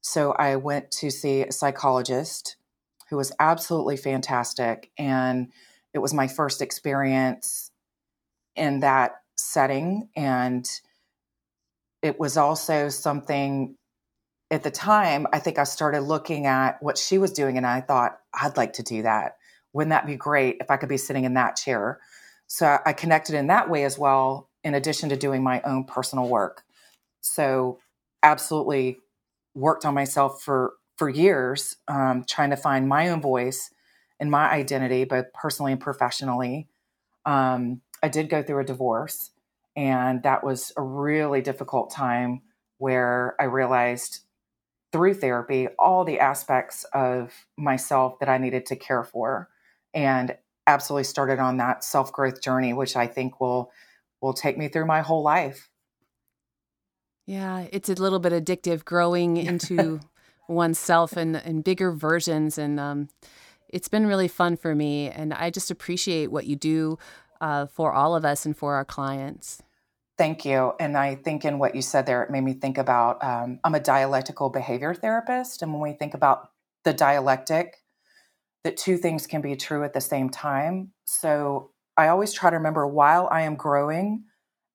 So 0.00 0.32
I 0.32 0.56
went 0.56 0.90
to 0.92 1.10
see 1.10 1.42
a 1.42 1.52
psychologist 1.52 2.56
who 3.10 3.16
was 3.16 3.32
absolutely 3.38 3.96
fantastic 3.96 4.90
and 4.98 5.52
it 5.92 5.98
was 5.98 6.14
my 6.14 6.26
first 6.28 6.62
experience 6.62 7.70
in 8.56 8.80
that 8.80 9.16
setting 9.36 10.08
and 10.16 10.68
it 12.02 12.18
was 12.18 12.36
also 12.36 12.88
something 12.88 13.76
at 14.50 14.62
the 14.62 14.70
time 14.70 15.26
I 15.32 15.38
think 15.38 15.58
I 15.58 15.64
started 15.64 16.00
looking 16.02 16.46
at 16.46 16.82
what 16.82 16.98
she 16.98 17.18
was 17.18 17.32
doing 17.32 17.56
and 17.56 17.66
I 17.66 17.80
thought 17.80 18.18
I'd 18.34 18.56
like 18.56 18.74
to 18.74 18.82
do 18.82 19.02
that. 19.02 19.36
Wouldn't 19.72 19.90
that 19.90 20.06
be 20.06 20.16
great 20.16 20.58
if 20.60 20.70
I 20.70 20.76
could 20.76 20.88
be 20.88 20.98
sitting 20.98 21.24
in 21.24 21.34
that 21.34 21.56
chair? 21.56 22.00
So 22.46 22.78
I 22.84 22.92
connected 22.92 23.34
in 23.34 23.46
that 23.46 23.70
way 23.70 23.84
as 23.84 23.98
well 23.98 24.50
in 24.64 24.74
addition 24.74 25.08
to 25.08 25.16
doing 25.16 25.42
my 25.42 25.60
own 25.62 25.84
personal 25.84 26.28
work. 26.28 26.62
So, 27.20 27.78
absolutely 28.22 28.98
worked 29.54 29.84
on 29.84 29.94
myself 29.94 30.42
for 30.42 30.74
for 30.96 31.08
years, 31.08 31.76
um, 31.88 32.24
trying 32.28 32.50
to 32.50 32.56
find 32.56 32.88
my 32.88 33.08
own 33.08 33.20
voice 33.20 33.70
and 34.20 34.30
my 34.30 34.50
identity, 34.50 35.04
both 35.04 35.32
personally 35.32 35.72
and 35.72 35.80
professionally. 35.80 36.68
Um, 37.26 37.80
I 38.02 38.08
did 38.08 38.28
go 38.28 38.42
through 38.42 38.60
a 38.60 38.64
divorce, 38.64 39.30
and 39.74 40.22
that 40.22 40.44
was 40.44 40.72
a 40.76 40.82
really 40.82 41.40
difficult 41.40 41.90
time 41.90 42.42
where 42.78 43.34
I 43.40 43.44
realized 43.44 44.20
through 44.92 45.14
therapy 45.14 45.68
all 45.78 46.04
the 46.04 46.20
aspects 46.20 46.84
of 46.92 47.32
myself 47.56 48.18
that 48.20 48.28
I 48.28 48.38
needed 48.38 48.66
to 48.66 48.76
care 48.76 49.04
for 49.04 49.48
and 49.94 50.36
absolutely 50.66 51.04
started 51.04 51.38
on 51.38 51.56
that 51.56 51.82
self-growth 51.82 52.42
journey 52.42 52.72
which 52.72 52.94
I 52.94 53.06
think 53.06 53.40
will 53.40 53.72
will 54.22 54.32
take 54.32 54.56
me 54.56 54.68
through 54.68 54.86
my 54.86 55.02
whole 55.02 55.22
life. 55.22 55.68
Yeah, 57.26 57.66
it's 57.70 57.88
a 57.88 57.94
little 57.94 58.18
bit 58.18 58.32
addictive 58.32 58.84
growing 58.84 59.36
into 59.48 60.00
oneself 60.48 61.16
and 61.16 61.36
and 61.36 61.64
bigger 61.64 61.92
versions 61.92 62.58
and 62.58 62.78
um 62.78 63.08
it's 63.68 63.88
been 63.88 64.06
really 64.06 64.28
fun 64.28 64.56
for 64.56 64.74
me 64.74 65.08
and 65.08 65.32
I 65.32 65.50
just 65.50 65.70
appreciate 65.70 66.30
what 66.30 66.46
you 66.46 66.56
do 66.56 66.98
uh, 67.40 67.66
for 67.66 67.92
all 67.92 68.14
of 68.14 68.24
us 68.24 68.44
and 68.44 68.56
for 68.56 68.74
our 68.74 68.84
clients. 68.84 69.62
Thank 70.18 70.44
you. 70.44 70.74
And 70.78 70.96
I 70.96 71.16
think 71.16 71.44
in 71.44 71.58
what 71.58 71.74
you 71.74 71.82
said 71.82 72.06
there, 72.06 72.22
it 72.22 72.30
made 72.30 72.44
me 72.44 72.52
think 72.52 72.78
about 72.78 73.24
um, 73.24 73.58
I'm 73.64 73.74
a 73.74 73.80
dialectical 73.80 74.50
behavior 74.50 74.94
therapist. 74.94 75.62
And 75.62 75.72
when 75.72 75.82
we 75.82 75.94
think 75.94 76.14
about 76.14 76.50
the 76.84 76.92
dialectic, 76.92 77.78
that 78.62 78.76
two 78.76 78.96
things 78.96 79.26
can 79.26 79.40
be 79.40 79.56
true 79.56 79.82
at 79.82 79.92
the 79.92 80.00
same 80.00 80.30
time. 80.30 80.92
So 81.04 81.70
I 81.96 82.08
always 82.08 82.32
try 82.32 82.50
to 82.50 82.56
remember 82.56 82.86
while 82.86 83.28
I 83.30 83.42
am 83.42 83.56
growing 83.56 84.24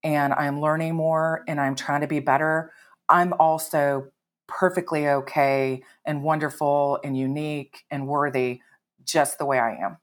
and 0.03 0.33
I'm 0.33 0.61
learning 0.61 0.95
more 0.95 1.43
and 1.47 1.59
I'm 1.59 1.75
trying 1.75 2.01
to 2.01 2.07
be 2.07 2.19
better, 2.19 2.71
I'm 3.09 3.33
also 3.33 4.11
perfectly 4.47 5.07
okay 5.07 5.83
and 6.05 6.23
wonderful 6.23 6.99
and 7.03 7.17
unique 7.17 7.83
and 7.91 8.07
worthy 8.07 8.61
just 9.03 9.37
the 9.37 9.45
way 9.45 9.59
I 9.59 9.75
am. 9.75 9.97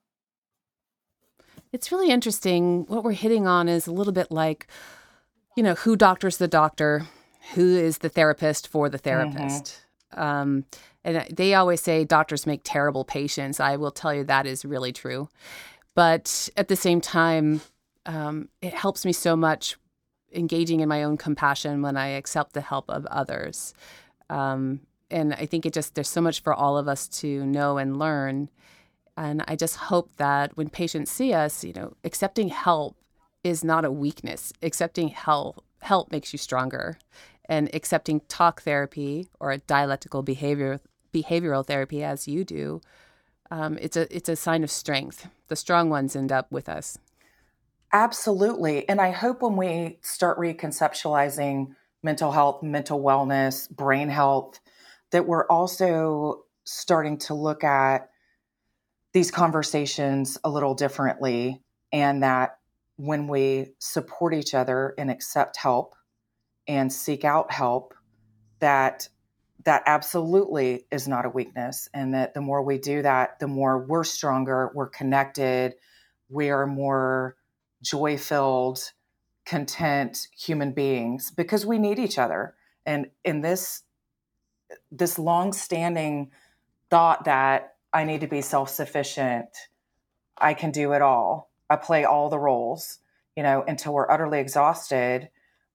It's 1.73 1.91
really 1.91 2.11
interesting. 2.11 2.85
What 2.87 3.05
we're 3.05 3.13
hitting 3.13 3.47
on 3.47 3.69
is 3.69 3.87
a 3.87 3.93
little 3.93 4.13
bit 4.13 4.31
like 4.31 4.69
you 5.57 5.63
know, 5.63 5.75
who 5.75 5.97
doctors 5.97 6.37
the 6.37 6.49
doctor, 6.49 7.07
who 7.55 7.77
is 7.77 7.99
the 7.99 8.09
therapist 8.09 8.69
for 8.69 8.89
the 8.89 8.99
mm-hmm. 8.99 9.05
therapist. 9.05 9.83
Mm-hmm. 10.13 10.21
Um, 10.21 10.65
and 11.05 11.27
they 11.31 11.55
always 11.55 11.83
say 11.83 12.05
doctors 12.05 12.47
make 12.47 12.63
terrible 12.65 13.05
patients. 13.05 13.61
I 13.61 13.77
will 13.77 13.91
tell 13.91 14.15
you 14.15 14.25
that 14.25 14.47
is 14.47 14.65
really 14.65 14.93
true. 14.93 15.29
But 15.95 16.49
at 16.57 16.69
the 16.69 16.77
same 16.77 17.01
time, 17.01 17.61
um, 18.07 18.49
it 18.61 18.75
helps 18.75 19.05
me 19.05 19.13
so 19.13 19.37
much 19.37 19.77
engaging 20.33 20.81
in 20.81 20.89
my 20.89 21.05
own 21.05 21.17
compassion 21.17 21.83
when 21.83 21.97
I 21.97 22.09
accept 22.09 22.53
the 22.53 22.61
help 22.61 22.91
of 22.91 23.07
others. 23.07 23.73
Um, 24.29 24.81
and 25.11 25.33
I 25.35 25.47
think 25.47 25.65
it 25.65 25.73
just, 25.73 25.95
there's 25.95 26.09
so 26.09 26.21
much 26.21 26.43
for 26.43 26.53
all 26.53 26.77
of 26.77 26.89
us 26.89 27.07
to 27.21 27.47
know 27.47 27.79
and 27.79 27.99
learn. 27.99 28.51
And 29.17 29.45
I 29.47 29.55
just 29.55 29.77
hope 29.77 30.17
that 30.17 30.57
when 30.57 30.69
patients 30.69 31.13
see 31.13 31.33
us, 31.33 31.63
you 31.63 31.73
know, 31.73 31.95
accepting 32.03 32.49
help 32.49 32.97
is 33.45 33.63
not 33.63 33.85
a 33.85 33.93
weakness. 33.93 34.53
Accepting 34.63 35.09
help 35.09 35.65
help 35.85 36.11
makes 36.11 36.33
you 36.33 36.39
stronger. 36.39 36.99
And 37.47 37.73
accepting 37.75 38.23
talk 38.27 38.63
therapy 38.63 39.29
or 39.39 39.53
a 39.53 39.59
dialectical 39.59 40.23
behavior 40.23 40.81
behavioral 41.13 41.65
therapy 41.65 42.03
as 42.03 42.27
you 42.27 42.45
do, 42.45 42.81
um, 43.51 43.79
it's 43.81 43.97
a 43.97 44.15
it's 44.15 44.29
a 44.29 44.37
sign 44.37 44.65
of 44.65 44.71
strength. 44.71 45.29
The 45.49 45.57
strong 45.57 45.91
ones 45.91 46.17
end 46.17 46.33
up 46.33 46.51
with 46.51 46.69
us. 46.69 46.99
Absolutely. 47.93 48.89
And 48.89 49.01
I 49.01 49.13
hope 49.13 49.43
when 49.43 49.57
we 49.57 49.99
start 50.03 50.39
reconceptualizing 50.39 51.75
mental 52.03 52.33
health, 52.33 52.63
mental 52.63 53.01
wellness, 53.01 53.71
brain 53.71 54.09
health, 54.09 54.59
that 55.13 55.27
we're 55.27 55.47
also 55.47 56.45
starting 56.65 57.19
to 57.19 57.35
look 57.35 57.63
at 57.63 58.11
these 59.13 59.31
conversations 59.31 60.37
a 60.43 60.51
little 60.51 60.75
differently 60.75 61.63
and 61.93 62.23
that 62.25 62.59
when 62.97 63.29
we 63.29 63.75
support 63.79 64.35
each 64.35 64.55
other 64.55 64.95
and 64.99 65.11
accept 65.11 65.57
help 65.57 65.95
and 66.67 66.93
seek 66.93 67.25
out 67.25 67.53
help 67.53 67.95
that 68.59 69.09
that 69.65 69.83
absolutely 69.87 70.87
is 70.91 71.09
not 71.09 71.25
a 71.25 71.31
weakness 71.31 71.89
and 71.95 72.15
that 72.15 72.35
the 72.35 72.41
more 72.41 72.63
we 72.63 72.79
do 72.79 73.03
that 73.03 73.39
the 73.39 73.47
more 73.47 73.79
we're 73.87 74.05
stronger 74.05 74.71
we're 74.75 74.89
connected 74.89 75.75
we 76.29 76.51
are 76.51 76.67
more 76.67 77.37
joy 77.83 78.17
filled 78.17 78.93
content 79.45 80.29
human 80.37 80.73
beings 80.73 81.31
because 81.31 81.67
we 81.67 81.79
need 81.79 81.99
each 81.99 82.19
other 82.19 82.55
and 82.87 83.07
in 83.25 83.41
this 83.41 83.83
this 84.91 85.19
long 85.19 85.53
standing 85.53 86.31
thought 86.91 87.25
that 87.25 87.75
i 87.93 88.05
need 88.05 88.21
to 88.21 88.27
be 88.27 88.41
self 88.41 88.71
sufficient 88.71 89.49
i 90.39 90.55
can 90.55 90.71
do 90.71 90.93
it 90.93 91.03
all 91.03 91.51
I 91.71 91.77
play 91.77 92.05
all 92.05 92.29
the 92.29 92.39
roles, 92.39 92.99
you 93.37 93.43
know, 93.43 93.65
until 93.67 93.95
we're 93.95 94.11
utterly 94.11 94.39
exhausted 94.39 95.31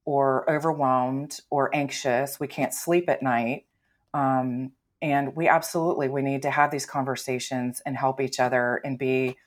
or 0.06 0.50
overwhelmed 0.50 1.40
or 1.50 1.74
anxious. 1.76 2.40
We 2.40 2.48
can't 2.48 2.74
sleep 2.74 3.10
at 3.10 3.22
night. 3.22 3.66
Um, 4.14 4.72
and 5.02 5.36
we 5.36 5.48
absolutely 5.48 6.10
we 6.10 6.22
need 6.22 6.42
to 6.42 6.52
have 6.52 6.72
these 6.72 6.86
conversations 6.86 7.82
and 7.86 7.96
help 7.96 8.20
each 8.20 8.40
other 8.40 8.82
and 8.84 8.98
be 9.00 9.38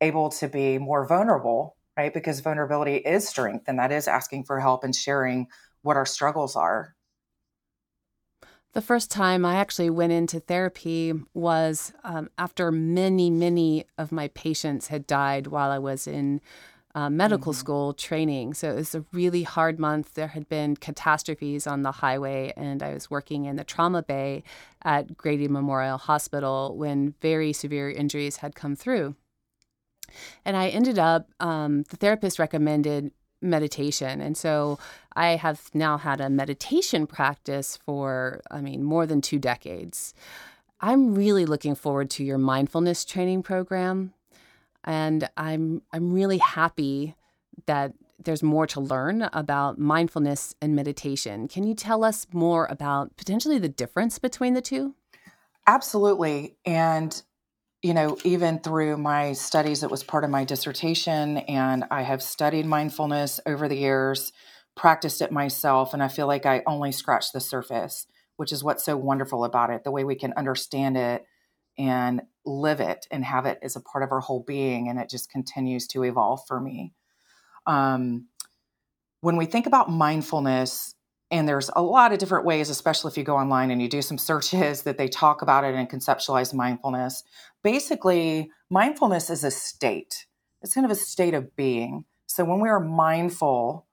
able 0.00 0.30
to 0.30 0.48
be 0.48 0.78
more 0.78 1.06
vulnerable 1.06 1.76
right? 1.98 2.14
Because 2.14 2.38
vulnerability 2.40 2.96
is 2.96 3.28
strength 3.28 3.64
and 3.66 3.78
that 3.80 3.90
is 3.90 4.06
asking 4.06 4.44
for 4.44 4.60
help 4.60 4.84
and 4.84 4.94
sharing 4.94 5.48
what 5.82 5.96
our 5.96 6.06
struggles 6.06 6.54
are. 6.54 6.94
The 8.72 8.80
first 8.80 9.10
time 9.10 9.44
I 9.44 9.56
actually 9.56 9.90
went 9.90 10.12
into 10.12 10.38
therapy 10.38 11.12
was 11.34 11.92
um, 12.04 12.30
after 12.38 12.70
many, 12.70 13.30
many 13.30 13.84
of 13.98 14.12
my 14.12 14.28
patients 14.28 14.86
had 14.86 15.08
died 15.08 15.48
while 15.48 15.72
I 15.72 15.78
was 15.78 16.06
in 16.06 16.40
uh, 16.94 17.10
medical 17.10 17.52
mm-hmm. 17.52 17.60
school 17.60 17.92
training. 17.92 18.54
So 18.54 18.70
it 18.70 18.76
was 18.76 18.94
a 18.94 19.04
really 19.12 19.42
hard 19.42 19.78
month. 19.78 20.14
There 20.14 20.28
had 20.28 20.48
been 20.48 20.76
catastrophes 20.76 21.66
on 21.66 21.82
the 21.82 21.92
highway, 21.92 22.52
and 22.56 22.82
I 22.82 22.94
was 22.94 23.10
working 23.10 23.44
in 23.44 23.56
the 23.56 23.64
trauma 23.64 24.02
bay 24.02 24.42
at 24.82 25.16
Grady 25.16 25.48
Memorial 25.48 25.98
Hospital 25.98 26.76
when 26.76 27.14
very 27.20 27.52
severe 27.52 27.90
injuries 27.90 28.38
had 28.38 28.54
come 28.54 28.74
through. 28.74 29.14
And 30.44 30.56
I 30.56 30.68
ended 30.68 30.98
up, 30.98 31.28
um, 31.38 31.82
the 31.90 31.96
therapist 31.96 32.38
recommended 32.38 33.12
meditation. 33.40 34.20
And 34.20 34.36
so 34.36 34.78
I 35.14 35.36
have 35.36 35.70
now 35.74 35.98
had 35.98 36.20
a 36.20 36.30
meditation 36.30 37.06
practice 37.06 37.78
for, 37.84 38.40
I 38.50 38.60
mean, 38.60 38.82
more 38.82 39.06
than 39.06 39.20
two 39.20 39.38
decades. 39.38 40.14
I'm 40.80 41.14
really 41.14 41.44
looking 41.44 41.74
forward 41.74 42.08
to 42.10 42.24
your 42.24 42.38
mindfulness 42.38 43.04
training 43.04 43.42
program. 43.42 44.14
And 44.84 45.28
I'm 45.36 45.82
I'm 45.92 46.12
really 46.12 46.38
happy 46.38 47.14
that 47.66 47.92
there's 48.22 48.42
more 48.42 48.66
to 48.66 48.80
learn 48.80 49.28
about 49.32 49.78
mindfulness 49.78 50.54
and 50.60 50.74
meditation. 50.74 51.48
Can 51.48 51.64
you 51.64 51.74
tell 51.74 52.02
us 52.04 52.26
more 52.32 52.66
about 52.66 53.16
potentially 53.16 53.58
the 53.58 53.68
difference 53.68 54.18
between 54.18 54.54
the 54.54 54.60
two? 54.60 54.94
Absolutely. 55.66 56.56
And 56.64 57.20
you 57.82 57.94
know, 57.94 58.18
even 58.24 58.58
through 58.58 58.96
my 58.96 59.32
studies, 59.34 59.84
it 59.84 59.90
was 59.90 60.02
part 60.02 60.24
of 60.24 60.30
my 60.30 60.44
dissertation, 60.44 61.38
and 61.38 61.84
I 61.92 62.02
have 62.02 62.22
studied 62.24 62.66
mindfulness 62.66 63.38
over 63.46 63.68
the 63.68 63.76
years, 63.76 64.32
practiced 64.74 65.22
it 65.22 65.30
myself, 65.30 65.94
and 65.94 66.02
I 66.02 66.08
feel 66.08 66.26
like 66.26 66.44
I 66.44 66.64
only 66.66 66.90
scratched 66.90 67.32
the 67.32 67.40
surface, 67.40 68.08
which 68.36 68.50
is 68.50 68.64
what's 68.64 68.84
so 68.84 68.96
wonderful 68.96 69.44
about 69.44 69.70
it 69.70 69.84
the 69.84 69.92
way 69.92 70.02
we 70.02 70.16
can 70.16 70.32
understand 70.32 70.96
it 70.96 71.24
and 71.78 72.22
live 72.48 72.80
it 72.80 73.06
and 73.10 73.24
have 73.24 73.46
it 73.46 73.58
as 73.62 73.76
a 73.76 73.80
part 73.80 74.02
of 74.02 74.12
our 74.12 74.20
whole 74.20 74.42
being, 74.46 74.88
and 74.88 74.98
it 74.98 75.08
just 75.08 75.30
continues 75.30 75.86
to 75.88 76.02
evolve 76.02 76.46
for 76.46 76.60
me. 76.60 76.92
Um, 77.66 78.26
when 79.20 79.36
we 79.36 79.46
think 79.46 79.66
about 79.66 79.90
mindfulness, 79.90 80.94
and 81.30 81.46
there's 81.46 81.70
a 81.76 81.82
lot 81.82 82.12
of 82.12 82.18
different 82.18 82.46
ways, 82.46 82.70
especially 82.70 83.10
if 83.10 83.18
you 83.18 83.24
go 83.24 83.36
online 83.36 83.70
and 83.70 83.82
you 83.82 83.88
do 83.88 84.00
some 84.00 84.16
searches 84.16 84.82
that 84.82 84.96
they 84.96 85.08
talk 85.08 85.42
about 85.42 85.64
it 85.64 85.74
and 85.74 85.90
conceptualize 85.90 86.54
mindfulness. 86.54 87.22
Basically, 87.62 88.50
mindfulness 88.70 89.28
is 89.28 89.44
a 89.44 89.50
state, 89.50 90.26
it's 90.62 90.74
kind 90.74 90.84
of 90.84 90.90
a 90.90 90.94
state 90.94 91.34
of 91.34 91.54
being. 91.54 92.04
So 92.26 92.44
when 92.44 92.60
we 92.60 92.68
are 92.68 92.80
mindful, 92.80 93.86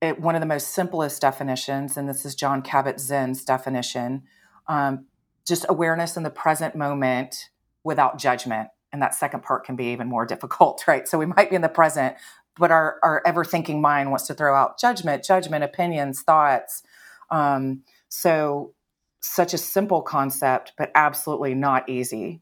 it, 0.00 0.20
one 0.20 0.34
of 0.34 0.40
the 0.40 0.46
most 0.46 0.68
simplest 0.68 1.20
definitions, 1.20 1.96
and 1.96 2.08
this 2.08 2.24
is 2.24 2.34
Jon 2.34 2.62
Kabat 2.62 3.00
Zinn's 3.00 3.44
definition, 3.44 4.22
um, 4.66 5.06
just 5.46 5.66
awareness 5.68 6.16
in 6.16 6.22
the 6.22 6.30
present 6.30 6.74
moment 6.74 7.50
without 7.84 8.18
judgment. 8.18 8.68
And 8.92 9.00
that 9.02 9.14
second 9.14 9.42
part 9.42 9.64
can 9.64 9.76
be 9.76 9.86
even 9.86 10.08
more 10.08 10.26
difficult, 10.34 10.82
right? 10.86 11.06
So 11.06 11.18
we 11.18 11.26
might 11.26 11.50
be 11.50 11.56
in 11.56 11.62
the 11.62 11.68
present, 11.68 12.16
but 12.56 12.70
our, 12.70 12.98
our 13.02 13.22
ever 13.24 13.44
thinking 13.44 13.80
mind 13.80 14.10
wants 14.10 14.26
to 14.26 14.34
throw 14.34 14.54
out 14.54 14.78
judgment, 14.78 15.24
judgment, 15.24 15.64
opinions, 15.64 16.22
thoughts. 16.22 16.82
Um, 17.30 17.82
so, 18.08 18.74
such 19.22 19.52
a 19.52 19.58
simple 19.58 20.00
concept, 20.00 20.72
but 20.78 20.90
absolutely 20.94 21.54
not 21.54 21.88
easy. 21.90 22.40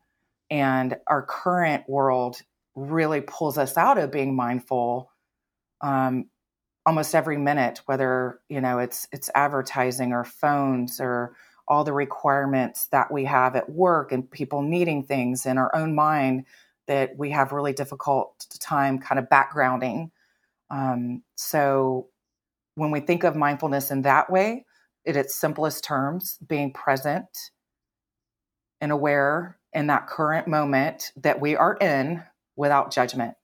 And 0.49 0.97
our 1.09 1.23
current 1.23 1.88
world 1.88 2.40
really 2.76 3.21
pulls 3.21 3.59
us 3.59 3.76
out 3.76 3.99
of 3.99 4.12
being 4.12 4.37
mindful 4.37 5.11
um, 5.81 6.26
almost 6.87 7.14
every 7.14 7.37
minute, 7.37 7.83
whether 7.87 8.40
you 8.49 8.61
know 8.61 8.78
it's 8.78 9.07
it's 9.12 9.31
advertising 9.35 10.12
or 10.12 10.25
phones 10.25 11.00
or 11.00 11.37
all 11.68 11.84
the 11.84 11.92
requirements 11.92 12.87
that 12.87 13.12
we 13.12 13.25
have 13.25 13.54
at 13.54 13.70
work 13.70 14.12
and 14.12 14.30
people 14.30 14.62
needing 14.62 15.04
things 15.04 15.46
in 15.46 15.58
our 15.58 15.75
own 15.75 15.94
mind 15.94 16.44
that 16.87 17.16
we 17.16 17.30
have 17.30 17.52
really 17.52 17.72
difficult 17.72 18.46
time 18.58 18.98
kind 18.98 19.18
of 19.18 19.28
backgrounding. 19.28 20.10
Um, 20.70 21.22
so 21.37 22.08
when 22.75 22.90
we 22.90 23.00
think 23.00 23.25
of 23.25 23.37
mindfulness 23.37 23.90
in 23.90 24.02
that 24.02 24.30
way, 24.30 24.64
at 25.06 25.16
its 25.16 25.34
simplest 25.34 25.84
terms, 25.84 26.38
being 26.46 26.72
present 26.72 27.28
and 28.80 28.92
aware 28.92 29.58
in 29.72 29.87
that 29.87 30.06
current 30.06 30.46
moment 30.46 31.12
that 31.16 31.40
we 31.40 31.56
are 31.56 31.76
in 31.80 32.22
without 32.56 32.92
judgment. 32.92 33.34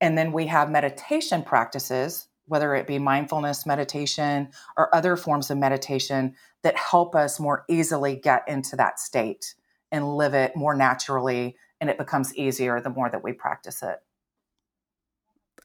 And 0.00 0.16
then 0.16 0.32
we 0.32 0.46
have 0.46 0.70
meditation 0.70 1.42
practices, 1.42 2.27
whether 2.48 2.74
it 2.74 2.86
be 2.86 2.98
mindfulness 2.98 3.66
meditation 3.66 4.48
or 4.76 4.94
other 4.94 5.16
forms 5.16 5.50
of 5.50 5.58
meditation 5.58 6.34
that 6.62 6.76
help 6.76 7.14
us 7.14 7.38
more 7.38 7.64
easily 7.68 8.16
get 8.16 8.42
into 8.48 8.76
that 8.76 8.98
state 8.98 9.54
and 9.92 10.16
live 10.16 10.34
it 10.34 10.56
more 10.56 10.74
naturally. 10.74 11.56
And 11.80 11.88
it 11.88 11.98
becomes 11.98 12.34
easier 12.34 12.80
the 12.80 12.90
more 12.90 13.08
that 13.08 13.22
we 13.22 13.32
practice 13.32 13.82
it. 13.82 13.98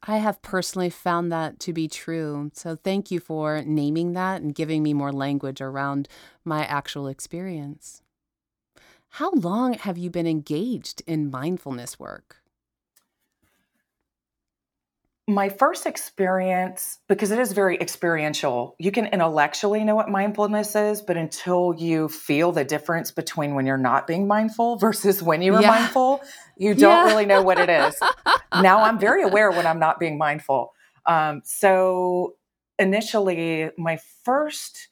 I 0.05 0.17
have 0.17 0.41
personally 0.41 0.89
found 0.89 1.31
that 1.31 1.59
to 1.61 1.71
be 1.71 1.87
true. 1.87 2.51
So 2.53 2.75
thank 2.75 3.09
you 3.09 3.21
for 3.21 3.61
naming 3.65 4.13
that 4.13 4.41
and 4.41 4.53
giving 4.53 4.83
me 4.83 4.93
more 4.93 5.13
language 5.13 5.61
around 5.61 6.09
my 6.43 6.65
actual 6.65 7.07
experience. 7.07 8.01
How 9.11 9.31
long 9.31 9.73
have 9.73 9.97
you 9.97 10.09
been 10.09 10.27
engaged 10.27 11.01
in 11.07 11.31
mindfulness 11.31 11.99
work? 11.99 12.42
My 15.27 15.47
first 15.47 15.85
experience, 15.85 16.99
because 17.07 17.31
it 17.31 17.39
is 17.39 17.53
very 17.53 17.77
experiential, 17.79 18.75
you 18.77 18.91
can 18.91 19.05
intellectually 19.05 19.83
know 19.83 19.95
what 19.95 20.09
mindfulness 20.09 20.75
is, 20.75 21.01
but 21.01 21.15
until 21.15 21.73
you 21.77 22.09
feel 22.09 22.51
the 22.51 22.65
difference 22.65 23.09
between 23.11 23.55
when 23.55 23.65
you're 23.65 23.77
not 23.77 24.05
being 24.05 24.27
mindful 24.27 24.75
versus 24.79 25.23
when 25.23 25.41
you 25.41 25.55
are 25.55 25.61
yeah. 25.61 25.69
mindful, 25.69 26.21
you 26.57 26.73
don't 26.75 27.05
yeah. 27.05 27.11
really 27.11 27.25
know 27.25 27.41
what 27.41 27.57
it 27.57 27.69
is. 27.69 27.97
now 28.61 28.83
I'm 28.83 28.99
very 28.99 29.23
aware 29.23 29.49
when 29.51 29.65
I'm 29.65 29.79
not 29.79 29.97
being 29.97 30.17
mindful. 30.17 30.73
Um, 31.05 31.41
so 31.45 32.35
initially, 32.77 33.69
my 33.77 33.99
first 34.25 34.89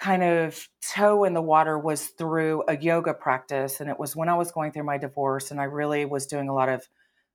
kind 0.00 0.24
of 0.24 0.68
toe 0.92 1.24
in 1.24 1.32
the 1.32 1.40
water 1.40 1.78
was 1.78 2.08
through 2.08 2.64
a 2.66 2.76
yoga 2.76 3.14
practice. 3.14 3.80
And 3.80 3.88
it 3.88 3.98
was 3.98 4.16
when 4.16 4.28
I 4.28 4.34
was 4.34 4.50
going 4.50 4.72
through 4.72 4.84
my 4.84 4.98
divorce, 4.98 5.52
and 5.52 5.60
I 5.60 5.64
really 5.64 6.04
was 6.04 6.26
doing 6.26 6.48
a 6.48 6.54
lot 6.54 6.68
of 6.68 6.86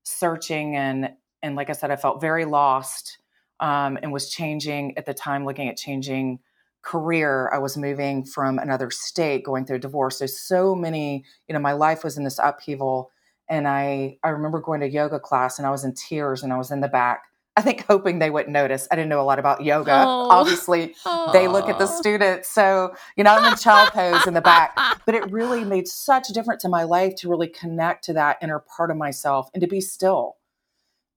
searching 0.04 0.76
and 0.76 1.12
and 1.42 1.56
like 1.56 1.70
I 1.70 1.74
said, 1.74 1.92
I 1.92 1.96
felt 1.96 2.22
very 2.22 2.46
lost 2.46 3.18
um, 3.60 3.98
and 4.02 4.12
was 4.12 4.30
changing 4.30 4.98
at 4.98 5.06
the 5.06 5.14
time, 5.14 5.46
looking 5.46 5.70
at 5.70 5.78
changing 5.78 6.40
career. 6.82 7.50
I 7.54 7.58
was 7.58 7.78
moving 7.78 8.26
from 8.26 8.58
another 8.60 8.90
state, 8.92 9.44
going 9.44 9.66
through 9.66 9.78
a 9.78 9.80
divorce. 9.80 10.20
There's 10.20 10.38
so 10.38 10.76
many, 10.76 11.26
you 11.48 11.54
know, 11.54 11.60
my 11.60 11.74
life 11.74 12.04
was 12.04 12.18
in 12.18 12.24
this 12.24 12.40
upheaval. 12.42 13.12
And 13.50 13.68
I, 13.68 14.18
I 14.24 14.30
remember 14.30 14.60
going 14.60 14.80
to 14.82 14.90
yoga 14.90 15.20
class 15.20 15.58
and 15.58 15.68
I 15.68 15.72
was 15.72 15.84
in 15.84 15.94
tears 15.94 16.44
and 16.44 16.54
I 16.54 16.58
was 16.58 16.72
in 16.72 16.82
the 16.82 16.88
back. 16.88 17.24
I 17.58 17.62
think 17.62 17.86
hoping 17.88 18.20
they 18.20 18.30
wouldn't 18.30 18.54
notice. 18.54 18.88
I 18.90 18.96
didn't 18.96 19.10
know 19.10 19.20
a 19.20 19.24
lot 19.24 19.38
about 19.38 19.66
yoga. 19.66 19.92
Oh. 19.92 20.30
Obviously, 20.30 20.96
oh. 21.06 21.30
they 21.34 21.50
look 21.50 21.68
at 21.68 21.78
the 21.78 21.88
students. 21.88 22.50
So, 22.50 22.96
you 23.18 23.24
know, 23.26 23.34
I'm 23.36 23.52
in 23.52 23.58
child 23.58 23.90
pose 23.90 24.26
in 24.26 24.34
the 24.34 24.42
back. 24.42 24.78
But 25.06 25.16
it 25.16 25.30
really 25.30 25.66
made 25.66 25.88
such 25.88 26.30
a 26.30 26.34
difference 26.34 26.64
in 26.64 26.72
my 26.72 26.84
life 26.84 27.16
to 27.16 27.30
really 27.30 27.48
connect 27.50 28.06
to 28.06 28.14
that 28.14 28.38
inner 28.42 28.60
part 28.60 28.92
of 28.92 28.98
myself 28.98 29.50
and 29.54 29.60
to 29.60 29.68
be 29.68 29.82
still 29.82 30.38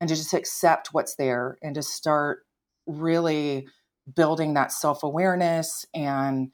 and 0.02 0.08
to 0.08 0.16
just 0.16 0.34
accept 0.34 0.88
what's 0.90 1.14
there 1.14 1.56
and 1.62 1.76
to 1.76 1.82
start 1.82 2.40
really 2.88 3.68
building 4.16 4.54
that 4.54 4.72
self 4.72 5.04
awareness. 5.04 5.86
And 5.94 6.50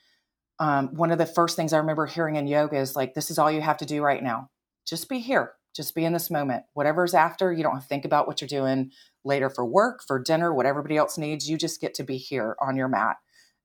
um, 0.58 0.94
one 0.94 1.10
of 1.10 1.16
the 1.16 1.24
first 1.24 1.56
things 1.56 1.72
I 1.72 1.78
remember 1.78 2.04
hearing 2.04 2.36
in 2.36 2.46
yoga 2.46 2.76
is 2.76 2.94
like, 2.94 3.14
this 3.14 3.30
is 3.30 3.38
all 3.38 3.50
you 3.50 3.62
have 3.62 3.78
to 3.78 3.86
do 3.86 4.02
right 4.02 4.22
now. 4.22 4.50
Just 4.86 5.08
be 5.08 5.18
here. 5.18 5.54
Just 5.74 5.94
be 5.94 6.04
in 6.04 6.12
this 6.12 6.30
moment. 6.30 6.64
Whatever's 6.74 7.14
after, 7.14 7.50
you 7.50 7.62
don't 7.62 7.72
have 7.72 7.84
to 7.84 7.88
think 7.88 8.04
about 8.04 8.26
what 8.26 8.42
you're 8.42 8.48
doing 8.48 8.90
later 9.24 9.48
for 9.48 9.64
work, 9.64 10.02
for 10.06 10.22
dinner, 10.22 10.52
what 10.52 10.66
everybody 10.66 10.98
else 10.98 11.16
needs. 11.16 11.48
You 11.48 11.56
just 11.56 11.80
get 11.80 11.94
to 11.94 12.04
be 12.04 12.18
here 12.18 12.54
on 12.60 12.76
your 12.76 12.88
mat. 12.88 13.16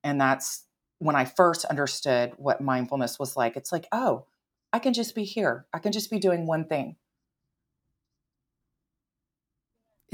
And 0.02 0.18
that's 0.18 0.64
when 0.98 1.14
I 1.14 1.26
first 1.26 1.66
understood 1.66 2.32
what 2.38 2.62
mindfulness 2.62 3.18
was 3.18 3.36
like. 3.36 3.54
It's 3.54 3.70
like, 3.70 3.86
oh, 3.92 4.24
I 4.72 4.78
can 4.78 4.94
just 4.94 5.14
be 5.14 5.24
here. 5.24 5.66
I 5.74 5.78
can 5.78 5.92
just 5.92 6.10
be 6.10 6.18
doing 6.18 6.46
one 6.46 6.64
thing. 6.64 6.96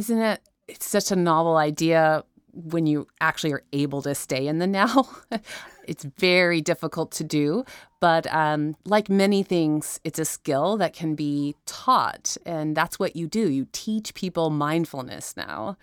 Isn't 0.01 0.23
it? 0.23 0.41
It's 0.67 0.89
such 0.89 1.11
a 1.13 1.17
novel 1.17 1.59
idea 1.59 2.25
when 2.55 2.87
you 2.87 3.07
actually 3.21 3.53
are 3.53 3.65
able 3.75 4.01
to 4.01 4.15
stay 4.15 4.47
in 4.47 4.59
the 4.59 4.67
now. 4.67 5.07
it's 5.85 6.05
very 6.05 6.63
difficult 6.63 7.13
to 7.13 7.23
do, 7.23 7.67
but 8.01 8.27
um, 8.33 8.77
like 8.87 9.11
many 9.11 9.43
things, 9.43 10.01
it's 10.03 10.19
a 10.19 10.25
skill 10.25 10.79
that 10.79 10.95
can 10.95 11.15
be 11.15 11.55
taught, 11.67 12.39
and 12.47 12.75
that's 12.75 12.99
what 12.99 13.15
you 13.15 13.27
do. 13.27 13.51
You 13.51 13.67
teach 13.73 14.15
people 14.15 14.49
mindfulness 14.49 15.37
now. 15.37 15.77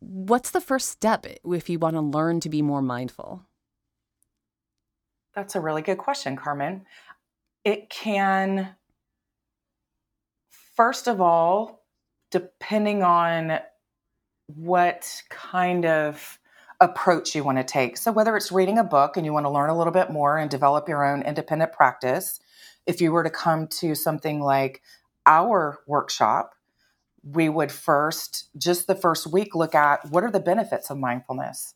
What's 0.00 0.50
the 0.50 0.60
first 0.60 0.90
step 0.90 1.24
if 1.24 1.70
you 1.70 1.78
want 1.78 1.96
to 1.96 2.02
learn 2.02 2.40
to 2.40 2.50
be 2.50 2.60
more 2.60 2.82
mindful? 2.82 3.44
That's 5.34 5.54
a 5.54 5.60
really 5.62 5.80
good 5.80 5.96
question, 5.96 6.36
Carmen. 6.36 6.84
It 7.64 7.88
can, 7.88 8.76
first 10.76 11.08
of 11.08 11.22
all, 11.22 11.83
depending 12.34 13.04
on 13.04 13.60
what 14.48 15.22
kind 15.30 15.86
of 15.86 16.40
approach 16.80 17.32
you 17.32 17.44
want 17.44 17.58
to 17.58 17.64
take. 17.64 17.96
So, 17.96 18.10
whether 18.10 18.36
it's 18.36 18.50
reading 18.50 18.76
a 18.76 18.82
book 18.82 19.16
and 19.16 19.24
you 19.24 19.32
want 19.32 19.46
to 19.46 19.50
learn 19.50 19.70
a 19.70 19.78
little 19.78 19.92
bit 19.92 20.10
more 20.10 20.36
and 20.36 20.50
develop 20.50 20.88
your 20.88 21.04
own 21.04 21.22
independent 21.22 21.72
practice, 21.72 22.40
if 22.86 23.00
you 23.00 23.12
were 23.12 23.22
to 23.22 23.30
come 23.30 23.68
to 23.68 23.94
something 23.94 24.40
like 24.40 24.82
our 25.26 25.78
workshop, 25.86 26.56
we 27.22 27.48
would 27.48 27.70
first, 27.70 28.48
just 28.58 28.88
the 28.88 28.96
first 28.96 29.28
week, 29.28 29.54
look 29.54 29.76
at 29.76 30.10
what 30.10 30.24
are 30.24 30.30
the 30.32 30.40
benefits 30.40 30.90
of 30.90 30.98
mindfulness, 30.98 31.74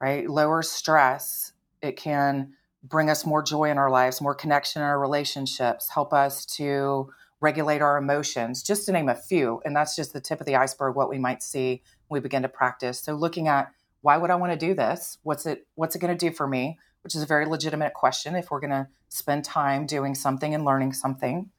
right? 0.00 0.30
Lower 0.30 0.62
stress. 0.62 1.52
It 1.82 1.96
can 1.96 2.52
bring 2.84 3.10
us 3.10 3.26
more 3.26 3.42
joy 3.42 3.70
in 3.72 3.78
our 3.78 3.90
lives, 3.90 4.20
more 4.20 4.36
connection 4.36 4.82
in 4.82 4.86
our 4.86 5.00
relationships, 5.00 5.88
help 5.88 6.12
us 6.12 6.46
to 6.46 7.10
regulate 7.40 7.82
our 7.82 7.98
emotions, 7.98 8.62
just 8.62 8.86
to 8.86 8.92
name 8.92 9.08
a 9.08 9.14
few. 9.14 9.60
And 9.64 9.76
that's 9.76 9.96
just 9.96 10.12
the 10.12 10.20
tip 10.20 10.40
of 10.40 10.46
the 10.46 10.56
iceberg, 10.56 10.96
what 10.96 11.10
we 11.10 11.18
might 11.18 11.42
see 11.42 11.82
when 12.08 12.20
we 12.20 12.22
begin 12.22 12.42
to 12.42 12.48
practice. 12.48 13.00
So 13.00 13.14
looking 13.14 13.48
at 13.48 13.70
why 14.00 14.16
would 14.16 14.30
I 14.30 14.36
want 14.36 14.52
to 14.52 14.66
do 14.66 14.74
this? 14.74 15.18
What's 15.22 15.46
it 15.46 15.66
what's 15.74 15.96
it 15.96 16.00
going 16.00 16.16
to 16.16 16.28
do 16.30 16.34
for 16.34 16.46
me? 16.46 16.78
Which 17.02 17.14
is 17.14 17.22
a 17.22 17.26
very 17.26 17.46
legitimate 17.46 17.94
question 17.94 18.34
if 18.34 18.50
we're 18.50 18.60
going 18.60 18.70
to 18.70 18.88
spend 19.08 19.44
time 19.44 19.86
doing 19.86 20.14
something 20.14 20.54
and 20.54 20.64
learning 20.64 20.92
something. 20.92 21.50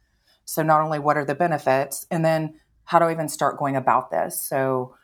So 0.45 0.61
not 0.61 0.81
only 0.81 0.99
what 0.99 1.17
are 1.17 1.25
the 1.25 1.35
benefits, 1.35 2.05
and 2.11 2.23
then 2.23 2.59
how 2.83 2.99
do 2.99 3.05
I 3.05 3.11
even 3.11 3.29
start 3.29 3.57
going 3.57 3.75
about 3.75 4.11
this? 4.11 4.39
So 4.39 4.95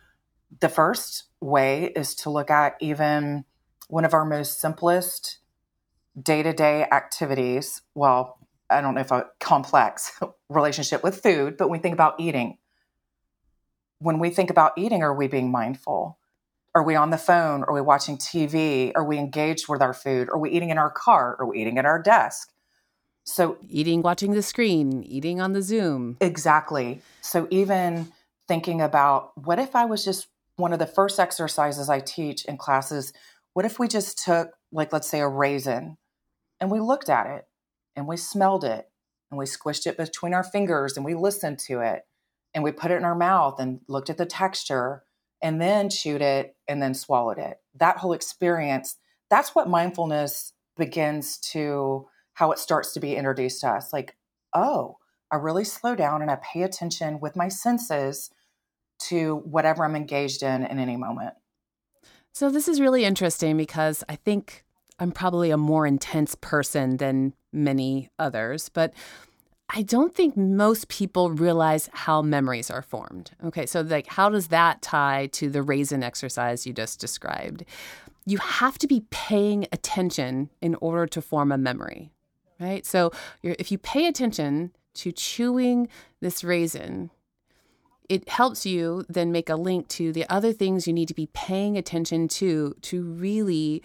the 0.60 0.70
first 0.70 1.26
way 1.40 1.86
is 1.96 2.14
to 2.16 2.30
look 2.30 2.52
at 2.52 2.76
even 2.80 3.46
one 3.88 4.06
of 4.06 4.14
our 4.14 4.26
most 4.26 4.60
simplest 4.60 5.40
day-to-day 6.22 6.88
activities, 6.92 7.82
well, 7.96 8.38
I 8.72 8.82
don't 8.82 8.96
know 8.96 9.02
if 9.02 9.12
a 9.12 9.28
complex 9.40 10.12
relationship 10.50 11.04
with 11.04 11.22
food, 11.22 11.58
but 11.58 11.70
when 11.70 11.80
we 11.80 11.82
think 11.82 11.94
about 11.94 12.20
eating, 12.20 12.58
when 14.00 14.20
we 14.20 14.30
think 14.30 14.50
about 14.50 14.74
eating, 14.78 15.04
are 15.04 15.14
we 15.14 15.28
being 15.28 15.52
mindful? 15.52 16.18
Are 16.74 16.84
we 16.84 16.96
on 16.96 17.10
the 17.10 17.18
phone? 17.18 17.64
Are 17.64 17.74
we 17.74 17.82
watching 17.82 18.18
TV? 18.18 18.92
Are 18.96 19.04
we 19.04 19.18
engaged 19.18 19.68
with 19.68 19.82
our 19.82 19.94
food? 19.94 20.30
Are 20.30 20.40
we 20.40 20.50
eating 20.50 20.70
in 20.70 20.78
our 20.78 20.90
car? 20.90 21.36
Are 21.40 21.46
we 21.46 21.60
eating 21.60 21.78
at 21.78 21.86
our 21.86 22.02
desk? 22.02 22.50
So, 23.24 23.58
eating, 23.70 24.02
watching 24.02 24.32
the 24.32 24.42
screen, 24.42 25.04
eating 25.04 25.40
on 25.40 25.54
the 25.54 25.62
Zoom. 25.62 26.18
Exactly. 26.22 27.02
So, 27.22 27.48
even 27.52 28.12
thinking 28.48 28.82
about 28.82 29.32
what 29.38 29.60
if 29.60 29.76
I 29.76 29.86
was 29.86 30.04
just 30.04 30.28
one 30.56 30.74
of 30.74 30.80
the 30.80 30.88
first 30.88 31.20
exercises 31.20 31.90
I 31.90 32.00
teach 32.00 32.46
in 32.46 32.58
classes? 32.58 33.14
What 33.54 33.66
if 33.66 33.78
we 33.78 33.88
just 33.88 34.18
took, 34.24 34.52
like, 34.72 34.92
let's 34.92 35.10
say 35.10 35.20
a 35.20 35.28
raisin 35.28 35.98
and 36.60 36.72
we 36.72 36.80
looked 36.80 37.10
at 37.10 37.28
it 37.28 37.46
and 37.96 38.08
we 38.08 38.18
smelled 38.18 38.64
it 38.64 38.90
and 39.30 39.38
we 39.38 39.46
squished 39.46 39.88
it 39.88 39.98
between 39.98 40.34
our 40.34 40.44
fingers 40.44 40.96
and 40.96 41.06
we 41.06 41.16
listened 41.16 41.60
to 41.60 41.80
it 41.82 42.04
and 42.54 42.64
we 42.64 42.72
put 42.72 42.92
it 42.92 42.96
in 42.96 43.06
our 43.06 43.16
mouth 43.16 43.60
and 43.60 43.80
looked 43.88 44.10
at 44.10 44.18
the 44.18 44.26
texture 44.26 45.04
and 45.42 45.62
then 45.62 45.90
chewed 45.90 46.22
it 46.22 46.56
and 46.68 46.82
then 46.82 46.94
swallowed 46.94 47.38
it. 47.38 47.58
That 47.76 47.98
whole 47.98 48.14
experience, 48.14 48.98
that's 49.30 49.56
what 49.56 49.70
mindfulness 49.70 50.54
begins 50.78 51.38
to, 51.38 52.08
how 52.34 52.52
it 52.52 52.60
starts 52.60 52.94
to 52.94 53.00
be 53.00 53.16
introduced 53.16 53.62
to 53.62 53.70
us. 53.70 53.94
Like, 53.94 54.16
oh, 54.54 54.98
I 55.32 55.38
really 55.38 55.64
slow 55.64 55.96
down 55.96 56.22
and 56.22 56.30
I 56.30 56.38
pay 56.42 56.64
attention 56.64 57.20
with 57.20 57.36
my 57.36 57.48
senses 57.48 58.30
to 59.00 59.38
whatever 59.46 59.84
I'm 59.84 59.96
engaged 59.96 60.44
in 60.44 60.64
in 60.66 60.78
any 60.78 60.98
moment. 60.98 61.34
So, 62.34 62.50
this 62.50 62.68
is 62.68 62.80
really 62.80 63.04
interesting 63.04 63.58
because 63.58 64.04
I 64.08 64.16
think 64.16 64.64
I'm 65.02 65.12
probably 65.12 65.50
a 65.50 65.58
more 65.58 65.88
intense 65.88 66.36
person 66.36 66.98
than 66.98 67.34
many 67.52 68.10
others, 68.20 68.70
but 68.70 68.94
I 69.74 69.82
don't 69.82 70.14
think 70.14 70.38
most 70.38 70.90
people 70.90 71.32
realize 71.32 71.90
how 71.92 72.22
memories 72.22 72.70
are 72.70 72.84
formed. 72.84 73.32
Okay, 73.44 73.66
so 73.66 73.82
like 73.82 74.06
how 74.06 74.30
does 74.30 74.50
that 74.50 74.84
tie 74.84 75.28
to 75.34 75.50
the 75.50 75.64
raisin 75.64 76.04
exercise 76.04 76.68
you 76.68 76.74
just 76.74 77.00
described? 77.00 77.66
You 78.28 78.38
have 78.38 78.78
to 78.78 78.88
be 78.88 79.04
paying 79.10 79.66
attention 79.72 80.52
in 80.62 80.76
order 80.76 81.08
to 81.08 81.22
form 81.22 81.52
a 81.52 81.58
memory, 81.58 82.12
right? 82.60 82.86
So 82.86 83.12
if 83.42 83.72
you 83.72 83.80
pay 83.80 84.06
attention 84.06 84.72
to 84.94 85.12
chewing 85.12 85.88
this 86.20 86.44
raisin, 86.44 87.10
it 88.08 88.30
helps 88.30 88.68
you 88.68 89.06
then 89.10 89.32
make 89.32 89.50
a 89.50 89.56
link 89.56 89.88
to 89.88 90.12
the 90.12 90.30
other 90.30 90.54
things 90.54 90.86
you 90.86 90.94
need 90.94 91.08
to 91.08 91.16
be 91.16 91.30
paying 91.34 91.76
attention 91.76 92.28
to 92.28 92.76
to 92.82 93.04
really 93.04 93.82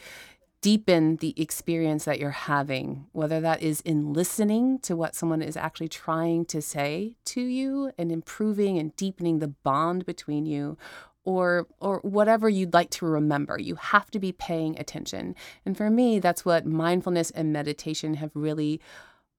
deepen 0.61 1.16
the 1.16 1.35
experience 1.37 2.05
that 2.05 2.19
you're 2.19 2.31
having, 2.31 3.07
whether 3.12 3.40
that 3.40 3.62
is 3.62 3.81
in 3.83 4.12
listening 4.12 4.79
to 4.81 4.97
what 4.97 5.14
someone 5.14 5.42
is 5.42 5.57
actually 5.57 5.88
trying 5.88 6.45
to 6.47 6.61
say 6.61 7.16
to 7.25 7.40
you 7.40 7.92
and 7.99 8.11
improving 8.11 8.79
and 8.79 8.97
deepening 8.97 9.38
the 9.38 9.49
bond 9.49 10.05
between 10.07 10.47
you, 10.47 10.77
or 11.25 11.66
or 11.81 11.99
whatever 12.01 12.49
you'd 12.49 12.73
like 12.73 12.90
to 12.90 13.07
remember. 13.07 13.59
You 13.59 13.75
have 13.75 14.11
to 14.12 14.19
be 14.19 14.33
paying 14.33 14.79
attention. 14.79 15.35
And 15.64 15.77
for 15.77 15.90
me, 15.90 16.19
that's 16.19 16.45
what 16.45 16.64
mindfulness 16.64 17.31
and 17.31 17.53
meditation 17.53 18.14
have 18.14 18.31
really 18.35 18.81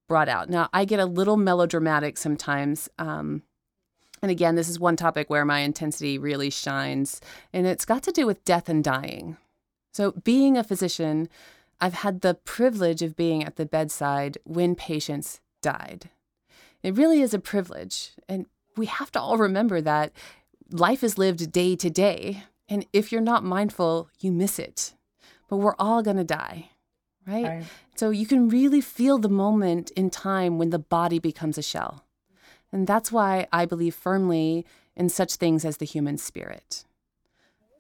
brought 0.08 0.30
out. 0.30 0.50
Now, 0.50 0.70
I 0.74 0.86
get 0.86 1.00
a 1.00 1.06
little 1.06 1.38
melodramatic 1.38 2.18
sometimes. 2.18 2.90
Um, 2.98 3.44
and 4.22 4.32
again, 4.32 4.56
this 4.56 4.70
is 4.70 4.80
one 4.80 4.96
topic 4.96 5.30
where 5.30 5.46
my 5.46 5.60
intensity 5.60 6.18
really 6.18 6.50
shines, 6.50 7.22
and 7.54 7.68
it's 7.68 7.86
got 7.86 8.04
to 8.04 8.12
do 8.12 8.26
with 8.26 8.46
death 8.46 8.70
and 8.70 8.84
dying. 8.84 9.38
So, 9.98 10.12
being 10.12 10.60
a 10.60 10.64
physician, 10.64 11.28
I've 11.82 11.96
had 11.96 12.22
the 12.22 12.36
privilege 12.36 13.02
of 13.02 13.16
being 13.16 13.44
at 13.44 13.56
the 13.56 13.66
bedside 13.66 14.38
when 14.44 14.76
patients 14.76 15.40
died. 15.64 16.12
It 16.84 16.96
really 16.96 17.22
is 17.22 17.34
a 17.34 17.40
privilege. 17.40 18.12
And 18.30 18.46
we 18.76 18.86
have 18.86 19.12
to 19.14 19.20
all 19.20 19.40
remember 19.40 19.82
that 19.82 20.12
life 20.70 21.04
is 21.04 21.18
lived 21.18 21.52
day 21.52 21.76
to 21.78 21.90
day. 21.90 22.44
And 22.70 22.86
if 22.94 23.12
you're 23.12 23.22
not 23.22 23.44
mindful, 23.44 24.12
you 24.20 24.32
miss 24.32 24.60
it. 24.60 24.94
But 25.50 25.58
we're 25.58 25.74
all 25.80 26.04
going 26.04 26.18
to 26.18 26.24
die, 26.24 26.70
right? 27.26 27.44
right? 27.44 27.64
So 27.96 28.12
you 28.12 28.28
can 28.28 28.50
really 28.50 28.82
feel 28.82 29.18
the 29.18 29.30
moment 29.30 29.90
in 29.96 30.12
time 30.12 30.60
when 30.60 30.70
the 30.70 30.78
body 30.78 31.18
becomes 31.18 31.58
a 31.58 31.64
shell. 31.64 32.04
And 32.72 32.86
that's 32.86 33.12
why 33.12 33.48
I 33.52 33.66
believe 33.66 33.96
firmly 33.96 34.64
in 34.96 35.10
such 35.10 35.38
things 35.38 35.66
as 35.66 35.78
the 35.78 35.86
human 35.86 36.20
spirit. 36.20 36.86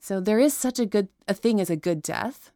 So 0.08 0.22
there 0.22 0.39
is 0.39 0.54
such 0.54 0.80
a 0.80 0.86
good 0.86 1.10
a 1.28 1.34
thing 1.34 1.60
as 1.60 1.70
a 1.70 1.76
good 1.76 2.02
death. 2.02 2.54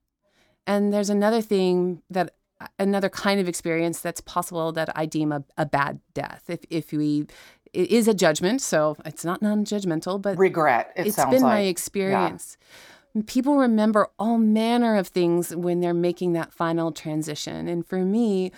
And 0.66 0.94
there's 0.94 1.10
another 1.10 1.42
thing 1.42 2.02
that 2.10 2.36
another 2.80 3.10
kind 3.10 3.42
of 3.42 3.50
experience 3.50 4.00
that's 4.00 4.22
possible 4.22 4.72
that 4.72 4.90
I 4.96 5.06
deem 5.06 5.34
a, 5.34 5.44
a 5.58 5.66
bad 5.66 6.00
death. 6.14 6.44
If 6.48 6.62
if 6.70 6.94
we 6.94 7.28
it 7.74 7.90
is 7.92 8.08
a 8.08 8.14
judgment, 8.14 8.62
so 8.62 8.96
it's 9.04 9.26
not 9.26 9.42
non-judgmental, 9.42 10.22
but 10.22 10.38
regret. 10.38 10.94
It 10.96 11.08
has 11.08 11.16
been 11.26 11.42
like. 11.42 11.42
my 11.42 11.60
experience. 11.62 12.58
Yeah. 13.14 13.24
People 13.28 13.58
remember 13.58 14.08
all 14.18 14.38
manner 14.38 14.96
of 14.96 15.10
things 15.10 15.54
when 15.54 15.82
they're 15.82 15.94
making 15.94 16.32
that 16.32 16.54
final 16.54 16.94
transition, 16.94 17.68
and 17.68 17.86
for 17.86 18.06
me, 18.06 18.54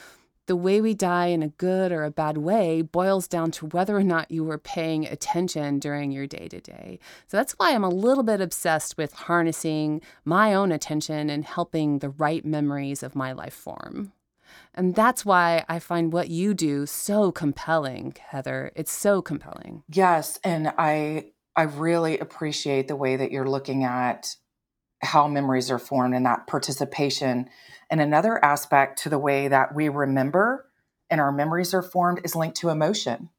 the 0.45 0.56
way 0.56 0.82
we 0.82 0.93
die 0.93 1.27
in 1.27 1.41
a 1.41 1.47
good 1.47 1.91
or 1.91 2.03
a 2.03 2.12
bad 2.12 2.38
way 2.38 2.82
boils 2.82 3.27
down 3.27 3.51
to 3.51 3.67
whether 3.67 3.95
or 3.95 4.03
not 4.03 4.32
you 4.32 4.43
were 4.43 4.58
paying 4.58 5.06
attention 5.06 5.79
during 5.79 6.12
your 6.12 6.27
day 6.27 6.47
to 6.49 6.60
day. 6.60 6.99
So 7.27 7.38
that's 7.38 7.53
why 7.53 7.73
I'm 7.73 7.84
a 7.84 7.89
little 7.89 8.23
bit 8.23 8.41
obsessed 8.41 8.97
with 8.97 9.13
harnessing 9.13 10.01
my 10.25 10.53
own 10.53 10.71
attention 10.71 11.29
and 11.29 11.45
helping 11.45 11.99
the 11.99 12.10
right 12.10 12.43
memories 12.43 13.03
of 13.03 13.15
my 13.15 13.32
life 13.32 13.53
form. 13.53 14.12
And 14.75 14.95
that's 14.95 15.25
why 15.25 15.65
I 15.69 15.79
find 15.79 16.12
what 16.12 16.29
you 16.29 16.53
do 16.53 16.86
so 16.86 17.32
compelling, 17.32 18.15
Heather. 18.19 18.71
It's 18.75 18.91
so 18.91 19.21
compelling. 19.21 19.84
Yes, 19.89 20.39
and 20.43 20.73
I 20.77 21.32
I 21.56 21.63
really 21.63 22.17
appreciate 22.17 22.88
the 22.88 22.95
way 22.95 23.15
that 23.15 23.32
you're 23.32 23.49
looking 23.49 23.84
at 23.84 24.36
how 25.03 25.27
memories 25.27 25.69
are 25.69 25.79
formed 25.79 26.15
and 26.15 26.25
that 26.25 26.47
participation. 26.47 27.49
And 27.89 28.01
another 28.01 28.43
aspect 28.43 29.03
to 29.03 29.09
the 29.09 29.19
way 29.19 29.47
that 29.47 29.75
we 29.75 29.89
remember 29.89 30.65
and 31.09 31.21
our 31.21 31.31
memories 31.31 31.73
are 31.73 31.83
formed 31.83 32.21
is 32.23 32.35
linked 32.35 32.57
to 32.57 32.69
emotion. 32.69 33.29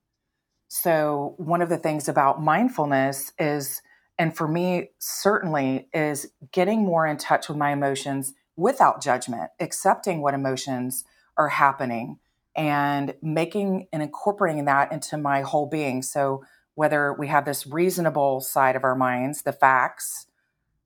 So, 0.68 1.34
one 1.38 1.62
of 1.62 1.68
the 1.68 1.76
things 1.76 2.08
about 2.08 2.42
mindfulness 2.42 3.32
is, 3.38 3.82
and 4.18 4.36
for 4.36 4.48
me, 4.48 4.90
certainly, 4.98 5.88
is 5.92 6.28
getting 6.52 6.84
more 6.84 7.06
in 7.06 7.16
touch 7.16 7.48
with 7.48 7.58
my 7.58 7.72
emotions 7.72 8.32
without 8.56 9.02
judgment, 9.02 9.50
accepting 9.60 10.20
what 10.20 10.34
emotions 10.34 11.04
are 11.36 11.48
happening 11.48 12.18
and 12.56 13.14
making 13.20 13.88
and 13.92 14.02
incorporating 14.02 14.64
that 14.66 14.92
into 14.92 15.16
my 15.16 15.42
whole 15.42 15.66
being. 15.66 16.02
So, 16.02 16.44
whether 16.74 17.12
we 17.12 17.28
have 17.28 17.44
this 17.44 17.66
reasonable 17.66 18.40
side 18.40 18.76
of 18.76 18.84
our 18.84 18.96
minds, 18.96 19.42
the 19.42 19.52
facts, 19.52 20.26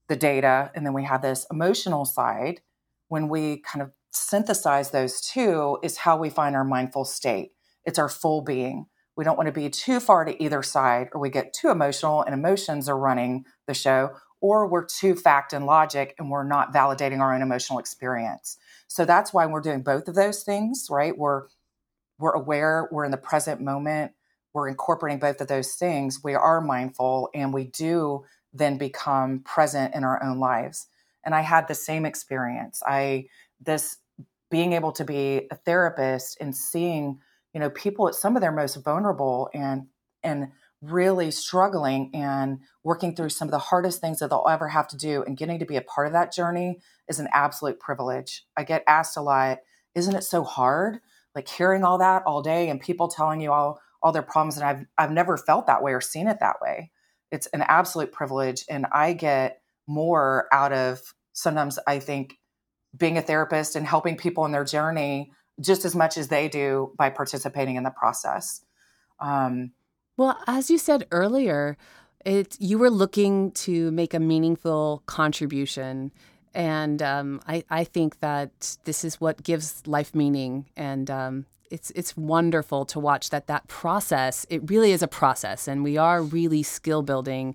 the 0.08 0.16
data, 0.16 0.70
and 0.74 0.84
then 0.84 0.94
we 0.94 1.04
have 1.04 1.22
this 1.22 1.46
emotional 1.50 2.04
side, 2.04 2.60
when 3.08 3.28
we 3.28 3.58
kind 3.58 3.82
of 3.82 3.90
synthesize 4.10 4.90
those 4.90 5.20
two, 5.20 5.78
is 5.82 5.98
how 5.98 6.16
we 6.16 6.30
find 6.30 6.56
our 6.56 6.64
mindful 6.64 7.04
state. 7.04 7.52
It's 7.84 7.98
our 7.98 8.08
full 8.08 8.42
being. 8.42 8.86
We 9.16 9.24
don't 9.24 9.36
want 9.36 9.48
to 9.48 9.52
be 9.52 9.68
too 9.68 10.00
far 10.00 10.24
to 10.24 10.42
either 10.42 10.62
side, 10.62 11.08
or 11.12 11.20
we 11.20 11.30
get 11.30 11.52
too 11.52 11.70
emotional 11.70 12.22
and 12.22 12.34
emotions 12.34 12.88
are 12.88 12.98
running 12.98 13.44
the 13.66 13.74
show, 13.74 14.10
or 14.40 14.68
we're 14.68 14.84
too 14.84 15.14
fact 15.14 15.52
and 15.52 15.66
logic 15.66 16.14
and 16.18 16.30
we're 16.30 16.44
not 16.44 16.72
validating 16.72 17.20
our 17.20 17.34
own 17.34 17.42
emotional 17.42 17.78
experience. 17.78 18.56
So 18.86 19.04
that's 19.04 19.32
why 19.32 19.46
we're 19.46 19.60
doing 19.60 19.82
both 19.82 20.08
of 20.08 20.14
those 20.14 20.42
things, 20.42 20.86
right? 20.90 21.16
We're 21.16 21.44
we're 22.20 22.32
aware, 22.32 22.88
we're 22.90 23.04
in 23.04 23.12
the 23.12 23.16
present 23.16 23.60
moment, 23.60 24.12
we're 24.52 24.68
incorporating 24.68 25.20
both 25.20 25.40
of 25.40 25.46
those 25.46 25.74
things. 25.74 26.20
We 26.24 26.34
are 26.34 26.60
mindful 26.60 27.30
and 27.32 27.52
we 27.52 27.64
do 27.64 28.24
then 28.58 28.78
become 28.78 29.40
present 29.40 29.94
in 29.94 30.04
our 30.04 30.22
own 30.22 30.38
lives. 30.38 30.86
And 31.24 31.34
I 31.34 31.40
had 31.40 31.68
the 31.68 31.74
same 31.74 32.04
experience. 32.04 32.82
I 32.86 33.26
this 33.60 33.98
being 34.50 34.72
able 34.72 34.92
to 34.92 35.04
be 35.04 35.46
a 35.50 35.56
therapist 35.56 36.38
and 36.40 36.54
seeing, 36.56 37.18
you 37.52 37.60
know, 37.60 37.70
people 37.70 38.08
at 38.08 38.14
some 38.14 38.36
of 38.36 38.42
their 38.42 38.52
most 38.52 38.76
vulnerable 38.76 39.50
and 39.54 39.86
and 40.22 40.48
really 40.80 41.30
struggling 41.30 42.10
and 42.14 42.60
working 42.84 43.14
through 43.14 43.28
some 43.28 43.48
of 43.48 43.52
the 43.52 43.58
hardest 43.58 44.00
things 44.00 44.20
that 44.20 44.30
they'll 44.30 44.46
ever 44.48 44.68
have 44.68 44.86
to 44.86 44.96
do 44.96 45.24
and 45.24 45.36
getting 45.36 45.58
to 45.58 45.66
be 45.66 45.76
a 45.76 45.82
part 45.82 46.06
of 46.06 46.12
that 46.12 46.32
journey 46.32 46.78
is 47.08 47.18
an 47.18 47.28
absolute 47.32 47.80
privilege. 47.80 48.44
I 48.56 48.62
get 48.62 48.84
asked 48.86 49.16
a 49.16 49.20
lot, 49.20 49.58
isn't 49.96 50.14
it 50.14 50.22
so 50.22 50.44
hard? 50.44 51.00
Like 51.34 51.48
hearing 51.48 51.82
all 51.82 51.98
that 51.98 52.22
all 52.26 52.42
day 52.42 52.68
and 52.68 52.80
people 52.80 53.08
telling 53.08 53.40
you 53.40 53.52
all 53.52 53.80
all 54.00 54.12
their 54.12 54.22
problems 54.22 54.56
and 54.56 54.64
I've 54.64 54.86
I've 54.96 55.10
never 55.10 55.36
felt 55.36 55.66
that 55.66 55.82
way 55.82 55.92
or 55.92 56.00
seen 56.00 56.28
it 56.28 56.38
that 56.40 56.56
way. 56.62 56.92
It's 57.30 57.46
an 57.48 57.62
absolute 57.62 58.12
privilege 58.12 58.64
and 58.68 58.86
I 58.92 59.12
get 59.12 59.60
more 59.86 60.48
out 60.52 60.72
of 60.72 61.00
sometimes 61.32 61.78
I 61.86 61.98
think 61.98 62.34
being 62.96 63.18
a 63.18 63.22
therapist 63.22 63.76
and 63.76 63.86
helping 63.86 64.16
people 64.16 64.44
in 64.44 64.52
their 64.52 64.64
journey 64.64 65.32
just 65.60 65.84
as 65.84 65.94
much 65.94 66.16
as 66.16 66.28
they 66.28 66.48
do 66.48 66.92
by 66.96 67.10
participating 67.10 67.76
in 67.76 67.82
the 67.82 67.90
process. 67.90 68.64
Um, 69.20 69.72
well, 70.16 70.38
as 70.46 70.70
you 70.70 70.78
said 70.78 71.06
earlier, 71.10 71.76
it 72.24 72.56
you 72.60 72.78
were 72.78 72.90
looking 72.90 73.52
to 73.52 73.90
make 73.92 74.14
a 74.14 74.20
meaningful 74.20 75.02
contribution 75.06 76.12
and 76.54 77.02
um, 77.02 77.40
I, 77.46 77.64
I 77.70 77.84
think 77.84 78.20
that 78.20 78.78
this 78.84 79.04
is 79.04 79.20
what 79.20 79.42
gives 79.42 79.86
life 79.86 80.14
meaning 80.14 80.66
and 80.76 81.10
um, 81.10 81.46
it's 81.70 81.90
it's 81.92 82.16
wonderful 82.16 82.84
to 82.86 83.00
watch 83.00 83.30
that 83.30 83.46
that 83.46 83.68
process. 83.68 84.46
It 84.48 84.68
really 84.70 84.92
is 84.92 85.02
a 85.02 85.08
process 85.08 85.68
and 85.68 85.84
we 85.84 85.96
are 85.96 86.22
really 86.22 86.62
skill 86.62 87.02
building 87.02 87.54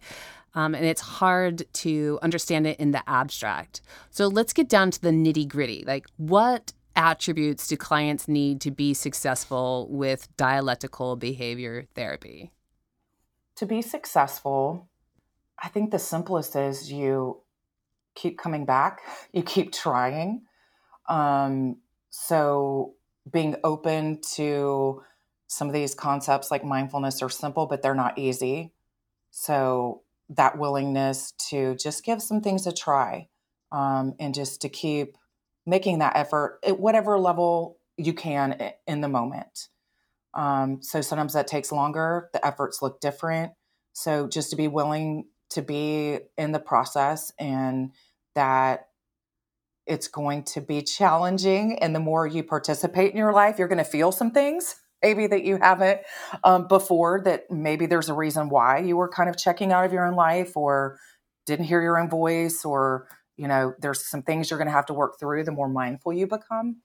um, 0.55 0.75
and 0.75 0.85
it's 0.85 1.01
hard 1.01 1.63
to 1.73 2.19
understand 2.21 2.67
it 2.67 2.79
in 2.79 2.91
the 2.91 3.07
abstract. 3.09 3.81
So 4.11 4.27
let's 4.27 4.53
get 4.53 4.69
down 4.69 4.91
to 4.91 5.01
the 5.01 5.09
nitty 5.09 5.47
gritty 5.47 5.83
like 5.85 6.05
what 6.17 6.73
attributes 6.95 7.67
do 7.67 7.75
clients 7.75 8.27
need 8.27 8.61
to 8.61 8.71
be 8.71 8.93
successful 8.93 9.87
with 9.89 10.27
dialectical 10.37 11.15
behavior 11.15 11.87
therapy? 11.95 12.51
To 13.57 13.65
be 13.65 13.81
successful 13.81 14.89
i 15.61 15.67
think 15.69 15.91
the 15.91 15.99
simplest 15.99 16.55
is 16.55 16.91
you 16.91 17.43
keep 18.15 18.37
coming 18.37 18.65
back, 18.65 19.01
you 19.33 19.43
keep 19.43 19.71
trying. 19.71 20.43
Um, 21.07 21.77
so 22.09 22.95
being 23.29 23.55
open 23.63 24.19
to 24.35 25.03
some 25.47 25.67
of 25.67 25.73
these 25.73 25.95
concepts 25.95 26.51
like 26.51 26.63
mindfulness 26.63 27.21
are 27.21 27.29
simple, 27.29 27.65
but 27.65 27.81
they're 27.81 27.95
not 27.95 28.17
easy. 28.17 28.73
So 29.31 30.01
that 30.29 30.57
willingness 30.57 31.33
to 31.49 31.75
just 31.75 32.03
give 32.03 32.21
some 32.21 32.41
things 32.41 32.65
a 32.65 32.71
try 32.73 33.29
um, 33.71 34.15
and 34.19 34.33
just 34.33 34.61
to 34.61 34.69
keep 34.69 35.17
making 35.65 35.99
that 35.99 36.15
effort 36.15 36.59
at 36.65 36.79
whatever 36.79 37.19
level 37.19 37.77
you 37.97 38.13
can 38.13 38.71
in 38.87 39.01
the 39.01 39.07
moment. 39.07 39.69
Um, 40.33 40.81
so 40.81 41.01
sometimes 41.01 41.33
that 41.33 41.47
takes 41.47 41.71
longer. 41.71 42.29
The 42.33 42.45
efforts 42.45 42.81
look 42.81 42.99
different. 42.99 43.53
So 43.93 44.27
just 44.27 44.49
to 44.49 44.55
be 44.55 44.67
willing 44.67 45.27
to 45.51 45.61
be 45.61 46.19
in 46.37 46.51
the 46.51 46.59
process 46.59 47.31
and 47.37 47.91
that 48.33 48.87
it's 49.85 50.07
going 50.07 50.43
to 50.43 50.61
be 50.61 50.81
challenging. 50.81 51.77
And 51.79 51.95
the 51.95 51.99
more 51.99 52.25
you 52.25 52.43
participate 52.43 53.11
in 53.11 53.17
your 53.17 53.33
life, 53.33 53.59
you're 53.59 53.67
going 53.67 53.77
to 53.77 53.83
feel 53.83 54.11
some 54.11 54.31
things 54.31 54.75
maybe 55.03 55.27
that 55.27 55.43
you 55.43 55.57
haven't 55.57 55.99
um, 56.45 56.67
before, 56.67 57.21
that 57.25 57.51
maybe 57.51 57.85
there's 57.85 58.07
a 58.07 58.13
reason 58.13 58.47
why 58.47 58.77
you 58.77 58.95
were 58.95 59.09
kind 59.09 59.29
of 59.29 59.37
checking 59.37 59.71
out 59.73 59.83
of 59.83 59.91
your 59.91 60.05
own 60.05 60.15
life 60.15 60.55
or 60.55 60.97
didn't 61.45 61.65
hear 61.65 61.81
your 61.81 61.99
own 61.99 62.09
voice, 62.09 62.63
or, 62.63 63.09
you 63.35 63.49
know, 63.49 63.73
there's 63.81 64.05
some 64.05 64.21
things 64.21 64.49
you're 64.49 64.57
going 64.57 64.69
to 64.69 64.73
have 64.73 64.85
to 64.85 64.93
work 64.93 65.19
through 65.19 65.43
the 65.43 65.51
more 65.51 65.67
mindful 65.67 66.13
you 66.13 66.25
become. 66.25 66.77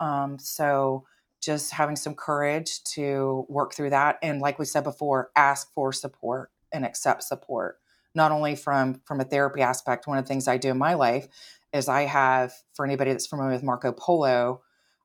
Um, 0.00 0.40
so, 0.40 1.04
just 1.40 1.72
having 1.72 1.96
some 1.96 2.14
courage 2.14 2.82
to 2.84 3.44
work 3.48 3.74
through 3.74 3.90
that. 3.90 4.18
And 4.22 4.40
like 4.40 4.58
we 4.58 4.64
said 4.64 4.84
before, 4.84 5.30
ask 5.36 5.72
for 5.72 5.92
support 5.92 6.50
and 6.72 6.84
accept 6.84 7.22
support 7.22 7.78
not 8.14 8.32
only 8.32 8.54
from 8.54 9.00
from 9.04 9.20
a 9.20 9.24
therapy 9.24 9.62
aspect 9.62 10.06
one 10.06 10.18
of 10.18 10.24
the 10.24 10.28
things 10.28 10.48
i 10.48 10.56
do 10.56 10.70
in 10.70 10.78
my 10.78 10.94
life 10.94 11.28
is 11.72 11.88
I 11.88 12.02
have, 12.02 12.52
for 12.74 12.84
anybody 12.84 13.12
that's 13.12 13.26
familiar 13.26 13.52
with 13.52 13.62
Marco 13.62 13.92
Polo, 13.92 14.62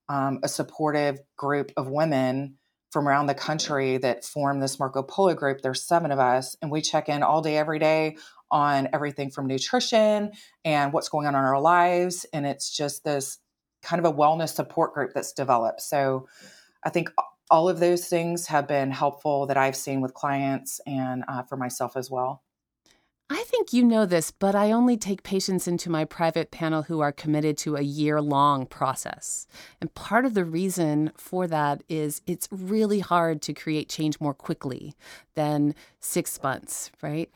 um, 0.10 0.40
a 0.44 0.48
supportive 0.48 1.20
group 1.36 1.72
of 1.78 1.90
women 1.90 2.58
from 2.92 3.08
around 3.08 3.28
the 3.28 3.34
country 3.34 3.98
that 3.98 4.24
form 4.24 4.60
this 4.60 4.80
Marco 4.80 5.04
Polo 5.04 5.34
group. 5.34 5.62
There's 5.62 5.84
seven 5.84 6.12
of 6.12 6.20
us, 6.20 6.56
and 6.62 6.72
we 6.72 6.82
check 6.82 7.10
in 7.10 7.24
all 7.24 7.42
day, 7.42 7.58
every 7.58 7.80
day 7.80 8.18
on 8.50 8.88
everything 8.94 9.30
from 9.30 9.48
nutrition 9.48 10.32
and 10.64 10.94
what's 10.94 11.10
going 11.10 11.28
on 11.28 11.36
in 11.36 11.40
our 11.40 11.60
lives. 11.60 12.26
And 12.32 12.46
it's 12.46 12.70
just 12.76 13.04
this 13.04 13.40
kind 13.82 14.04
of 14.04 14.12
a 14.12 14.16
wellness 14.16 14.54
support 14.54 14.94
group 14.94 15.12
that's 15.14 15.34
developed. 15.34 15.82
So 15.82 16.28
I 16.84 16.90
think 16.90 17.12
all 17.50 17.70
of 17.70 17.80
those 17.80 18.08
things 18.08 18.48
have 18.48 18.68
been 18.68 18.92
helpful 18.92 19.48
that 19.48 19.58
I've 19.58 19.76
seen 19.76 20.02
with 20.02 20.14
clients 20.14 20.80
and 20.86 21.24
uh, 21.28 21.44
for 21.44 21.58
myself 21.58 21.98
as 21.98 22.10
well. 22.10 22.44
I 23.30 23.44
think 23.44 23.74
you 23.74 23.84
know 23.84 24.06
this, 24.06 24.32
but 24.32 24.56
I 24.56 24.72
only 24.72 24.96
take 24.96 25.22
patients 25.24 25.68
into 25.68 25.90
my 25.90 26.06
private 26.06 26.50
panel 26.50 26.84
who 26.84 27.02
are 27.02 27.12
committed 27.12 27.58
to 27.60 27.76
a 27.76 27.82
year 27.82 28.22
long 28.22 28.66
process. 28.66 29.48
And 29.82 29.94
part 29.94 30.26
of 30.26 30.34
the 30.34 30.46
reason 30.46 31.12
for 31.18 31.46
that 31.48 31.84
is 31.90 32.22
it's 32.26 32.48
really 32.52 33.00
hard 33.00 33.42
to 33.44 33.54
create 33.54 33.90
change 33.90 34.22
more 34.22 34.34
quickly 34.34 34.96
than 35.36 35.76
six 36.00 36.42
months, 36.42 36.90
right? 37.02 37.30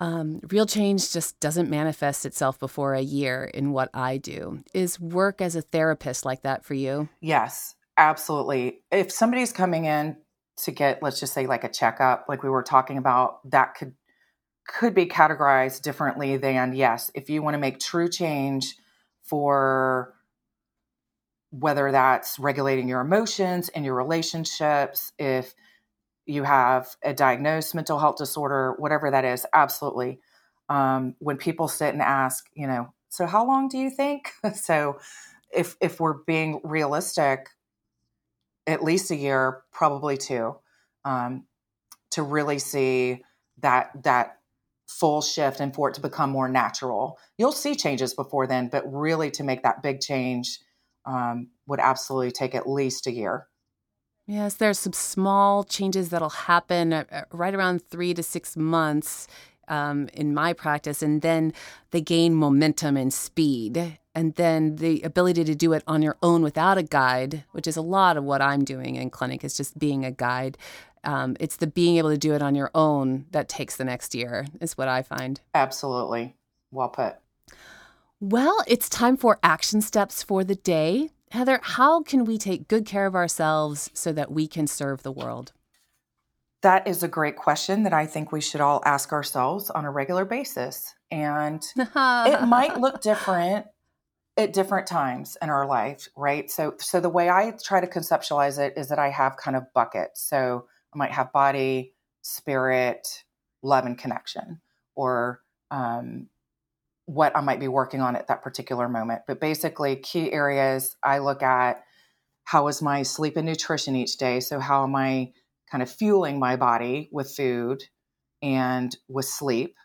Um, 0.00 0.40
real 0.48 0.64
change 0.64 1.12
just 1.12 1.38
doesn't 1.40 1.68
manifest 1.68 2.24
itself 2.24 2.58
before 2.58 2.94
a 2.94 3.02
year 3.02 3.44
in 3.52 3.72
what 3.72 3.90
I 3.92 4.16
do. 4.16 4.64
Is 4.72 4.98
work 4.98 5.42
as 5.42 5.54
a 5.54 5.60
therapist 5.60 6.24
like 6.24 6.42
that 6.42 6.64
for 6.64 6.72
you? 6.72 7.10
Yes, 7.20 7.74
absolutely. 7.98 8.80
If 8.90 9.12
somebody's 9.12 9.52
coming 9.52 9.84
in 9.84 10.16
to 10.64 10.70
get, 10.70 11.02
let's 11.02 11.20
just 11.20 11.34
say, 11.34 11.46
like 11.46 11.64
a 11.64 11.68
checkup, 11.68 12.24
like 12.26 12.42
we 12.42 12.48
were 12.48 12.62
talking 12.62 12.96
about, 12.96 13.40
that 13.50 13.74
could 13.74 13.92
could 14.70 14.94
be 14.94 15.06
categorized 15.06 15.82
differently 15.82 16.36
than 16.36 16.74
yes, 16.74 17.10
if 17.14 17.28
you 17.28 17.42
want 17.42 17.54
to 17.54 17.58
make 17.58 17.80
true 17.80 18.08
change 18.08 18.76
for 19.24 20.14
whether 21.50 21.90
that's 21.90 22.38
regulating 22.38 22.88
your 22.88 23.00
emotions 23.00 23.68
and 23.70 23.84
your 23.84 23.96
relationships, 23.96 25.12
if 25.18 25.54
you 26.24 26.44
have 26.44 26.94
a 27.02 27.12
diagnosed 27.12 27.74
mental 27.74 27.98
health 27.98 28.16
disorder, 28.16 28.74
whatever 28.78 29.10
that 29.10 29.24
is, 29.24 29.44
absolutely. 29.52 30.20
Um, 30.68 31.16
when 31.18 31.36
people 31.36 31.66
sit 31.66 31.92
and 31.92 32.02
ask, 32.02 32.46
you 32.54 32.68
know, 32.68 32.94
so 33.08 33.26
how 33.26 33.44
long 33.44 33.66
do 33.66 33.76
you 33.76 33.90
think? 33.90 34.30
so 34.54 35.00
if 35.52 35.76
if 35.80 35.98
we're 35.98 36.22
being 36.24 36.60
realistic, 36.62 37.48
at 38.68 38.84
least 38.84 39.10
a 39.10 39.16
year, 39.16 39.62
probably 39.72 40.16
two, 40.16 40.54
um, 41.04 41.46
to 42.12 42.22
really 42.22 42.60
see 42.60 43.24
that 43.58 43.90
that 44.04 44.39
full 44.98 45.22
shift 45.22 45.60
and 45.60 45.74
for 45.74 45.88
it 45.88 45.94
to 45.94 46.00
become 46.00 46.30
more 46.30 46.48
natural. 46.48 47.18
You'll 47.38 47.52
see 47.52 47.74
changes 47.74 48.12
before 48.14 48.46
then, 48.46 48.68
but 48.68 48.82
really 48.92 49.30
to 49.32 49.44
make 49.44 49.62
that 49.62 49.82
big 49.82 50.00
change 50.00 50.58
um, 51.06 51.50
would 51.66 51.80
absolutely 51.80 52.32
take 52.32 52.54
at 52.54 52.68
least 52.68 53.06
a 53.06 53.12
year. 53.12 53.46
Yes, 54.26 54.54
there's 54.54 54.78
some 54.78 54.92
small 54.92 55.64
changes 55.64 56.10
that'll 56.10 56.30
happen 56.30 56.92
uh, 56.92 57.04
uh, 57.10 57.22
right 57.32 57.54
around 57.54 57.82
three 57.88 58.14
to 58.14 58.22
six 58.22 58.56
months 58.56 59.26
um, 59.68 60.08
in 60.12 60.34
my 60.34 60.52
practice, 60.52 61.02
and 61.02 61.22
then 61.22 61.52
they 61.90 62.00
gain 62.00 62.34
momentum 62.34 62.96
and 62.96 63.12
speed. 63.12 63.98
And 64.14 64.34
then 64.34 64.76
the 64.76 65.02
ability 65.02 65.44
to 65.44 65.54
do 65.54 65.72
it 65.72 65.84
on 65.86 66.02
your 66.02 66.16
own 66.22 66.42
without 66.42 66.78
a 66.78 66.82
guide, 66.82 67.44
which 67.52 67.68
is 67.68 67.76
a 67.76 67.82
lot 67.82 68.16
of 68.16 68.24
what 68.24 68.42
I'm 68.42 68.64
doing 68.64 68.96
in 68.96 69.10
clinic, 69.10 69.44
is 69.44 69.56
just 69.56 69.78
being 69.78 70.04
a 70.04 70.10
guide. 70.10 70.58
Um, 71.04 71.36
it's 71.40 71.56
the 71.56 71.66
being 71.66 71.96
able 71.96 72.10
to 72.10 72.18
do 72.18 72.34
it 72.34 72.42
on 72.42 72.54
your 72.54 72.70
own 72.74 73.26
that 73.30 73.48
takes 73.48 73.76
the 73.76 73.84
next 73.84 74.14
year, 74.14 74.46
is 74.60 74.76
what 74.76 74.88
I 74.88 75.02
find. 75.02 75.40
Absolutely. 75.54 76.36
Well 76.70 76.88
put. 76.88 77.16
Well, 78.20 78.62
it's 78.66 78.88
time 78.88 79.16
for 79.16 79.38
action 79.42 79.80
steps 79.80 80.22
for 80.22 80.44
the 80.44 80.54
day. 80.54 81.10
Heather, 81.30 81.60
how 81.62 82.02
can 82.02 82.24
we 82.24 82.36
take 82.36 82.68
good 82.68 82.84
care 82.84 83.06
of 83.06 83.14
ourselves 83.14 83.90
so 83.94 84.12
that 84.12 84.30
we 84.30 84.46
can 84.46 84.66
serve 84.66 85.02
the 85.02 85.12
world? 85.12 85.52
That 86.62 86.86
is 86.86 87.02
a 87.02 87.08
great 87.08 87.36
question 87.36 87.84
that 87.84 87.94
I 87.94 88.04
think 88.04 88.32
we 88.32 88.42
should 88.42 88.60
all 88.60 88.82
ask 88.84 89.12
ourselves 89.12 89.70
on 89.70 89.86
a 89.86 89.90
regular 89.90 90.26
basis. 90.26 90.94
And 91.10 91.64
it 91.76 91.88
might 92.46 92.78
look 92.78 93.00
different 93.00 93.66
at 94.36 94.52
different 94.52 94.86
times 94.86 95.36
in 95.40 95.48
our 95.48 95.66
life, 95.66 96.08
right? 96.16 96.50
So 96.50 96.74
so 96.78 97.00
the 97.00 97.08
way 97.08 97.30
I 97.30 97.54
try 97.62 97.80
to 97.80 97.86
conceptualize 97.86 98.58
it 98.58 98.74
is 98.76 98.88
that 98.88 98.98
I 98.98 99.10
have 99.10 99.36
kind 99.36 99.56
of 99.56 99.64
buckets. 99.74 100.22
So 100.22 100.66
I 100.94 100.98
might 100.98 101.12
have 101.12 101.32
body, 101.32 101.94
spirit, 102.22 103.24
love, 103.62 103.86
and 103.86 103.96
connection, 103.96 104.60
or 104.94 105.40
um, 105.70 106.28
what 107.06 107.36
I 107.36 107.40
might 107.40 107.60
be 107.60 107.68
working 107.68 108.00
on 108.00 108.16
at 108.16 108.28
that 108.28 108.42
particular 108.42 108.88
moment. 108.88 109.22
But 109.26 109.40
basically, 109.40 109.96
key 109.96 110.32
areas 110.32 110.96
I 111.02 111.18
look 111.18 111.42
at 111.42 111.82
how 112.44 112.68
is 112.68 112.82
my 112.82 113.02
sleep 113.02 113.36
and 113.36 113.46
nutrition 113.46 113.94
each 113.94 114.16
day? 114.16 114.40
So, 114.40 114.58
how 114.58 114.84
am 114.84 114.96
I 114.96 115.32
kind 115.70 115.82
of 115.82 115.90
fueling 115.90 116.38
my 116.38 116.56
body 116.56 117.08
with 117.12 117.34
food 117.34 117.84
and 118.42 118.96
with 119.08 119.26
sleep? 119.26 119.76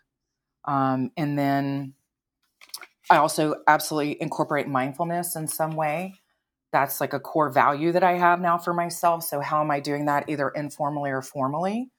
Um, 0.65 1.11
and 1.15 1.37
then 1.37 1.93
I 3.09 3.17
also 3.17 3.55
absolutely 3.67 4.19
incorporate 4.19 4.67
mindfulness 4.67 5.35
in 5.35 5.47
some 5.47 5.75
way 5.75 6.15
that's 6.75 6.99
like 6.99 7.13
a 7.13 7.21
core 7.21 7.49
value 7.49 7.93
that 7.93 8.03
I 8.03 8.17
have 8.17 8.41
now 8.41 8.57
for 8.57 8.73
myself. 8.73 9.23
So, 9.23 9.39
how 9.39 9.61
am 9.61 9.71
I 9.71 9.79
doing 9.79 10.07
that 10.07 10.27
either 10.27 10.49
informally 10.49 11.09
or 11.09 11.21
formally? 11.21 11.89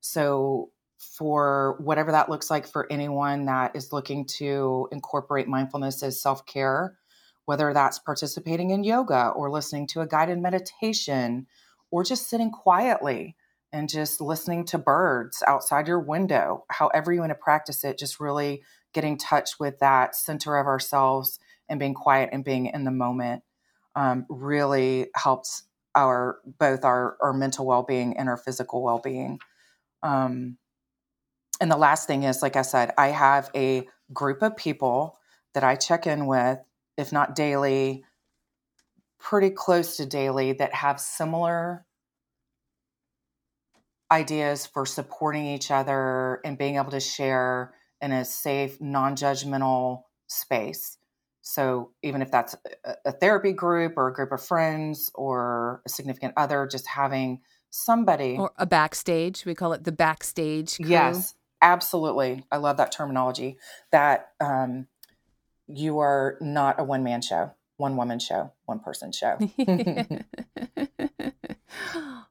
So, 0.00 0.70
for 0.98 1.76
whatever 1.78 2.10
that 2.10 2.28
looks 2.28 2.50
like 2.50 2.66
for 2.66 2.90
anyone 2.90 3.44
that 3.44 3.76
is 3.76 3.92
looking 3.92 4.26
to 4.26 4.88
incorporate 4.90 5.46
mindfulness 5.46 6.02
as 6.02 6.20
self 6.20 6.44
care, 6.46 6.98
whether 7.44 7.72
that's 7.72 8.00
participating 8.00 8.70
in 8.70 8.82
yoga 8.82 9.28
or 9.28 9.52
listening 9.52 9.86
to 9.86 10.00
a 10.00 10.06
guided 10.06 10.40
meditation 10.40 11.46
or 11.92 12.02
just 12.02 12.28
sitting 12.28 12.50
quietly 12.50 13.36
and 13.72 13.88
just 13.88 14.20
listening 14.20 14.64
to 14.64 14.78
birds 14.78 15.44
outside 15.46 15.86
your 15.86 16.00
window, 16.00 16.64
however 16.70 17.12
you 17.12 17.20
want 17.20 17.30
to 17.30 17.36
practice 17.36 17.84
it, 17.84 18.00
just 18.00 18.18
really 18.18 18.64
getting 18.92 19.16
touch 19.16 19.60
with 19.60 19.78
that 19.78 20.16
center 20.16 20.56
of 20.56 20.66
ourselves 20.66 21.38
and 21.68 21.78
being 21.78 21.94
quiet 21.94 22.30
and 22.32 22.44
being 22.44 22.66
in 22.66 22.82
the 22.82 22.90
moment 22.90 23.44
um, 23.96 24.26
really 24.28 25.08
helps 25.14 25.64
our 25.94 26.38
both 26.58 26.84
our, 26.84 27.16
our 27.22 27.32
mental 27.32 27.66
well-being 27.66 28.16
and 28.16 28.28
our 28.28 28.36
physical 28.36 28.82
well-being. 28.82 29.38
Um, 30.02 30.58
and 31.60 31.70
the 31.70 31.76
last 31.76 32.06
thing 32.06 32.24
is 32.24 32.42
like 32.42 32.56
i 32.56 32.62
said 32.62 32.92
i 32.98 33.08
have 33.08 33.50
a 33.54 33.86
group 34.12 34.42
of 34.42 34.56
people 34.56 35.18
that 35.54 35.64
i 35.64 35.74
check 35.74 36.06
in 36.06 36.26
with 36.26 36.58
if 36.96 37.12
not 37.12 37.34
daily 37.34 38.04
pretty 39.18 39.50
close 39.50 39.96
to 39.96 40.06
daily 40.06 40.52
that 40.52 40.74
have 40.74 41.00
similar 41.00 41.86
ideas 44.10 44.66
for 44.66 44.84
supporting 44.84 45.46
each 45.46 45.70
other 45.70 46.40
and 46.44 46.58
being 46.58 46.76
able 46.76 46.90
to 46.90 47.00
share 47.00 47.74
in 48.00 48.12
a 48.12 48.24
safe 48.24 48.80
non-judgmental 48.80 50.02
space 50.26 50.98
so 51.46 51.90
even 52.02 52.22
if 52.22 52.30
that's 52.30 52.56
a 53.04 53.12
therapy 53.12 53.52
group 53.52 53.98
or 53.98 54.08
a 54.08 54.14
group 54.14 54.32
of 54.32 54.42
friends 54.42 55.10
or 55.14 55.82
a 55.84 55.90
significant 55.90 56.32
other, 56.38 56.66
just 56.66 56.86
having 56.86 57.42
somebody 57.68 58.38
or 58.38 58.50
a 58.56 58.64
backstage, 58.64 59.44
we 59.44 59.54
call 59.54 59.74
it 59.74 59.84
the 59.84 59.92
backstage. 59.92 60.76
Crew. 60.78 60.86
Yes, 60.88 61.34
absolutely. 61.60 62.46
I 62.50 62.56
love 62.56 62.78
that 62.78 62.92
terminology. 62.92 63.58
That 63.92 64.30
um, 64.40 64.86
you 65.66 65.98
are 65.98 66.38
not 66.40 66.80
a 66.80 66.84
one 66.84 67.04
man 67.04 67.20
show, 67.20 67.50
one 67.76 67.98
woman 67.98 68.20
show, 68.20 68.50
one 68.64 68.80
person 68.80 69.12
show. 69.12 69.38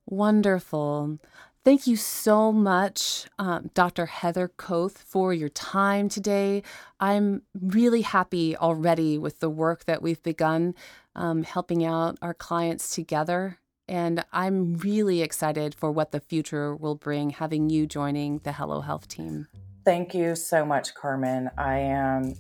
Wonderful. 0.08 1.20
Thank 1.66 1.88
you 1.88 1.96
so 1.96 2.52
much, 2.52 3.26
um, 3.40 3.72
Dr. 3.74 4.06
Heather 4.06 4.50
Koth, 4.50 4.98
for 4.98 5.34
your 5.34 5.48
time 5.48 6.10
today. 6.10 6.62
I'm 7.00 7.44
really 7.54 8.02
happy 8.02 8.58
already 8.58 9.18
with 9.18 9.40
the 9.40 9.50
work 9.50 9.86
that 9.86 10.02
we've 10.02 10.22
begun 10.24 10.76
um, 11.16 11.44
helping 11.44 11.86
out 11.86 12.18
our 12.22 12.34
clients 12.34 12.94
together. 12.94 13.60
And 13.88 14.26
I'm 14.34 14.74
really 14.76 15.22
excited 15.22 15.74
for 15.74 15.90
what 15.90 16.12
the 16.12 16.20
future 16.20 16.76
will 16.76 16.96
bring, 16.96 17.30
having 17.30 17.70
you 17.70 17.88
joining 17.88 18.40
the 18.40 18.52
Hello 18.52 18.82
Health 18.82 19.08
team. 19.08 19.48
Thank 19.86 20.14
you 20.14 20.36
so 20.36 20.66
much, 20.66 20.94
Carmen. 20.96 21.50
I 21.58 21.78
am 21.80 22.34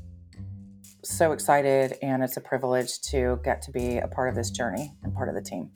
so 1.01 1.31
excited, 1.31 1.97
and 2.01 2.23
it's 2.23 2.35
a 2.35 2.41
privilege 2.41 2.99
to 3.11 3.39
get 3.41 3.61
to 3.63 3.71
be 3.71 3.99
a 3.99 4.07
part 4.07 4.27
of 4.27 4.35
this 4.35 4.49
journey 4.49 4.91
and 5.01 5.13
part 5.13 5.29
of 5.29 5.35
the 5.35 5.41
team. 5.41 5.71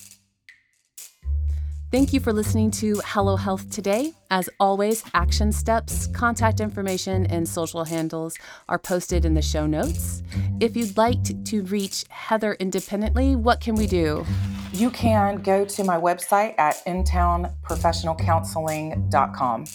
Thank 1.89 2.11
you 2.11 2.19
for 2.19 2.33
listening 2.33 2.69
to 2.71 3.01
Hello 3.05 3.37
Health 3.37 3.71
today. 3.71 4.11
As 4.29 4.49
always, 4.59 5.05
action 5.13 5.53
steps, 5.53 6.07
contact 6.07 6.59
information, 6.59 7.25
and 7.27 7.47
social 7.47 7.85
handles 7.85 8.37
are 8.67 8.77
posted 8.77 9.23
in 9.23 9.35
the 9.35 9.41
show 9.41 9.65
notes. 9.65 10.21
If 10.59 10.75
you'd 10.75 10.97
like 10.97 11.23
to 11.45 11.63
reach 11.63 12.03
Heather 12.09 12.55
independently, 12.55 13.37
what 13.37 13.61
can 13.61 13.75
we 13.75 13.87
do? 13.87 14.25
You 14.73 14.91
can 14.91 15.41
go 15.41 15.63
to 15.63 15.83
my 15.85 15.97
website 15.97 16.55
at 16.57 16.83
intownprofessionalcounseling.com 16.85 19.65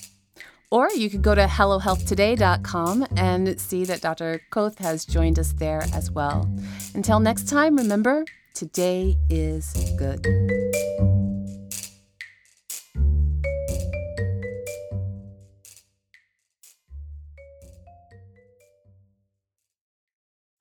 Or 0.71 0.91
you 0.91 1.09
could 1.09 1.23
go 1.23 1.35
to 1.35 1.47
hellohealthtoday.com 1.47 3.07
and 3.17 3.59
see 3.59 3.87
that 3.87 4.03
Dr. 4.03 4.43
Koth 4.51 4.77
has 4.81 5.07
joined 5.07 5.39
us 5.39 5.55
there 5.55 5.85
as 5.95 6.11
well. 6.11 6.47
Until 6.95 7.21
next 7.21 7.49
time, 7.49 7.77
remember, 7.77 8.27
today 8.53 9.17
is 9.31 9.73
good. 9.99 10.27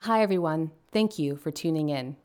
Hi, 0.06 0.24
everyone. 0.24 0.72
Thank 0.92 1.20
you 1.20 1.36
for 1.36 1.52
tuning 1.52 1.90
in. 1.90 2.16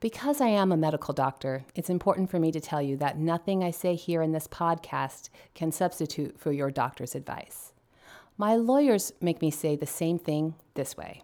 Because 0.00 0.38
I 0.42 0.48
am 0.48 0.70
a 0.70 0.76
medical 0.76 1.14
doctor, 1.14 1.64
it's 1.74 1.88
important 1.88 2.30
for 2.30 2.38
me 2.38 2.52
to 2.52 2.60
tell 2.60 2.82
you 2.82 2.94
that 2.98 3.16
nothing 3.16 3.64
I 3.64 3.70
say 3.70 3.94
here 3.94 4.20
in 4.20 4.32
this 4.32 4.46
podcast 4.46 5.30
can 5.54 5.72
substitute 5.72 6.38
for 6.38 6.52
your 6.52 6.70
doctor's 6.70 7.14
advice. 7.14 7.72
My 8.36 8.54
lawyers 8.54 9.14
make 9.22 9.40
me 9.40 9.50
say 9.50 9.76
the 9.76 9.86
same 9.86 10.18
thing 10.18 10.56
this 10.74 10.94
way. 10.94 11.22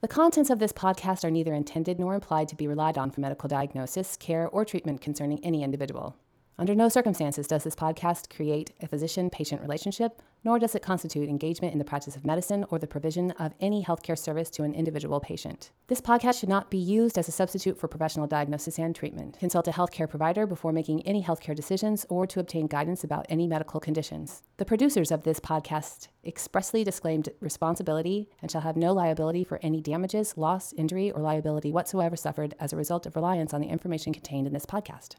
The 0.00 0.08
contents 0.08 0.50
of 0.50 0.58
this 0.58 0.72
podcast 0.72 1.22
are 1.22 1.30
neither 1.30 1.54
intended 1.54 2.00
nor 2.00 2.16
implied 2.16 2.48
to 2.48 2.56
be 2.56 2.66
relied 2.66 2.98
on 2.98 3.12
for 3.12 3.20
medical 3.20 3.48
diagnosis, 3.48 4.16
care, 4.16 4.48
or 4.48 4.64
treatment 4.64 5.00
concerning 5.00 5.38
any 5.44 5.62
individual. 5.62 6.16
Under 6.60 6.74
no 6.74 6.88
circumstances 6.88 7.46
does 7.46 7.62
this 7.62 7.76
podcast 7.76 8.34
create 8.34 8.72
a 8.82 8.88
physician 8.88 9.30
patient 9.30 9.62
relationship, 9.62 10.20
nor 10.42 10.58
does 10.58 10.74
it 10.74 10.82
constitute 10.82 11.28
engagement 11.28 11.72
in 11.72 11.78
the 11.78 11.84
practice 11.84 12.16
of 12.16 12.26
medicine 12.26 12.64
or 12.68 12.80
the 12.80 12.86
provision 12.88 13.30
of 13.38 13.54
any 13.60 13.84
healthcare 13.84 14.18
service 14.18 14.50
to 14.50 14.64
an 14.64 14.74
individual 14.74 15.20
patient. 15.20 15.70
This 15.86 16.00
podcast 16.00 16.40
should 16.40 16.48
not 16.48 16.68
be 16.68 16.76
used 16.76 17.16
as 17.16 17.28
a 17.28 17.32
substitute 17.32 17.78
for 17.78 17.86
professional 17.86 18.26
diagnosis 18.26 18.76
and 18.76 18.92
treatment. 18.92 19.38
Consult 19.38 19.68
a 19.68 19.70
healthcare 19.70 20.10
provider 20.10 20.48
before 20.48 20.72
making 20.72 21.06
any 21.06 21.22
healthcare 21.22 21.54
decisions 21.54 22.04
or 22.08 22.26
to 22.26 22.40
obtain 22.40 22.66
guidance 22.66 23.04
about 23.04 23.26
any 23.28 23.46
medical 23.46 23.78
conditions. 23.78 24.42
The 24.56 24.64
producers 24.64 25.12
of 25.12 25.22
this 25.22 25.38
podcast 25.38 26.08
expressly 26.24 26.82
disclaimed 26.82 27.28
responsibility 27.38 28.30
and 28.42 28.50
shall 28.50 28.62
have 28.62 28.76
no 28.76 28.92
liability 28.92 29.44
for 29.44 29.60
any 29.62 29.80
damages, 29.80 30.36
loss, 30.36 30.72
injury, 30.72 31.12
or 31.12 31.22
liability 31.22 31.70
whatsoever 31.70 32.16
suffered 32.16 32.54
as 32.58 32.72
a 32.72 32.76
result 32.76 33.06
of 33.06 33.14
reliance 33.14 33.54
on 33.54 33.60
the 33.60 33.68
information 33.68 34.12
contained 34.12 34.48
in 34.48 34.52
this 34.52 34.66
podcast. 34.66 35.14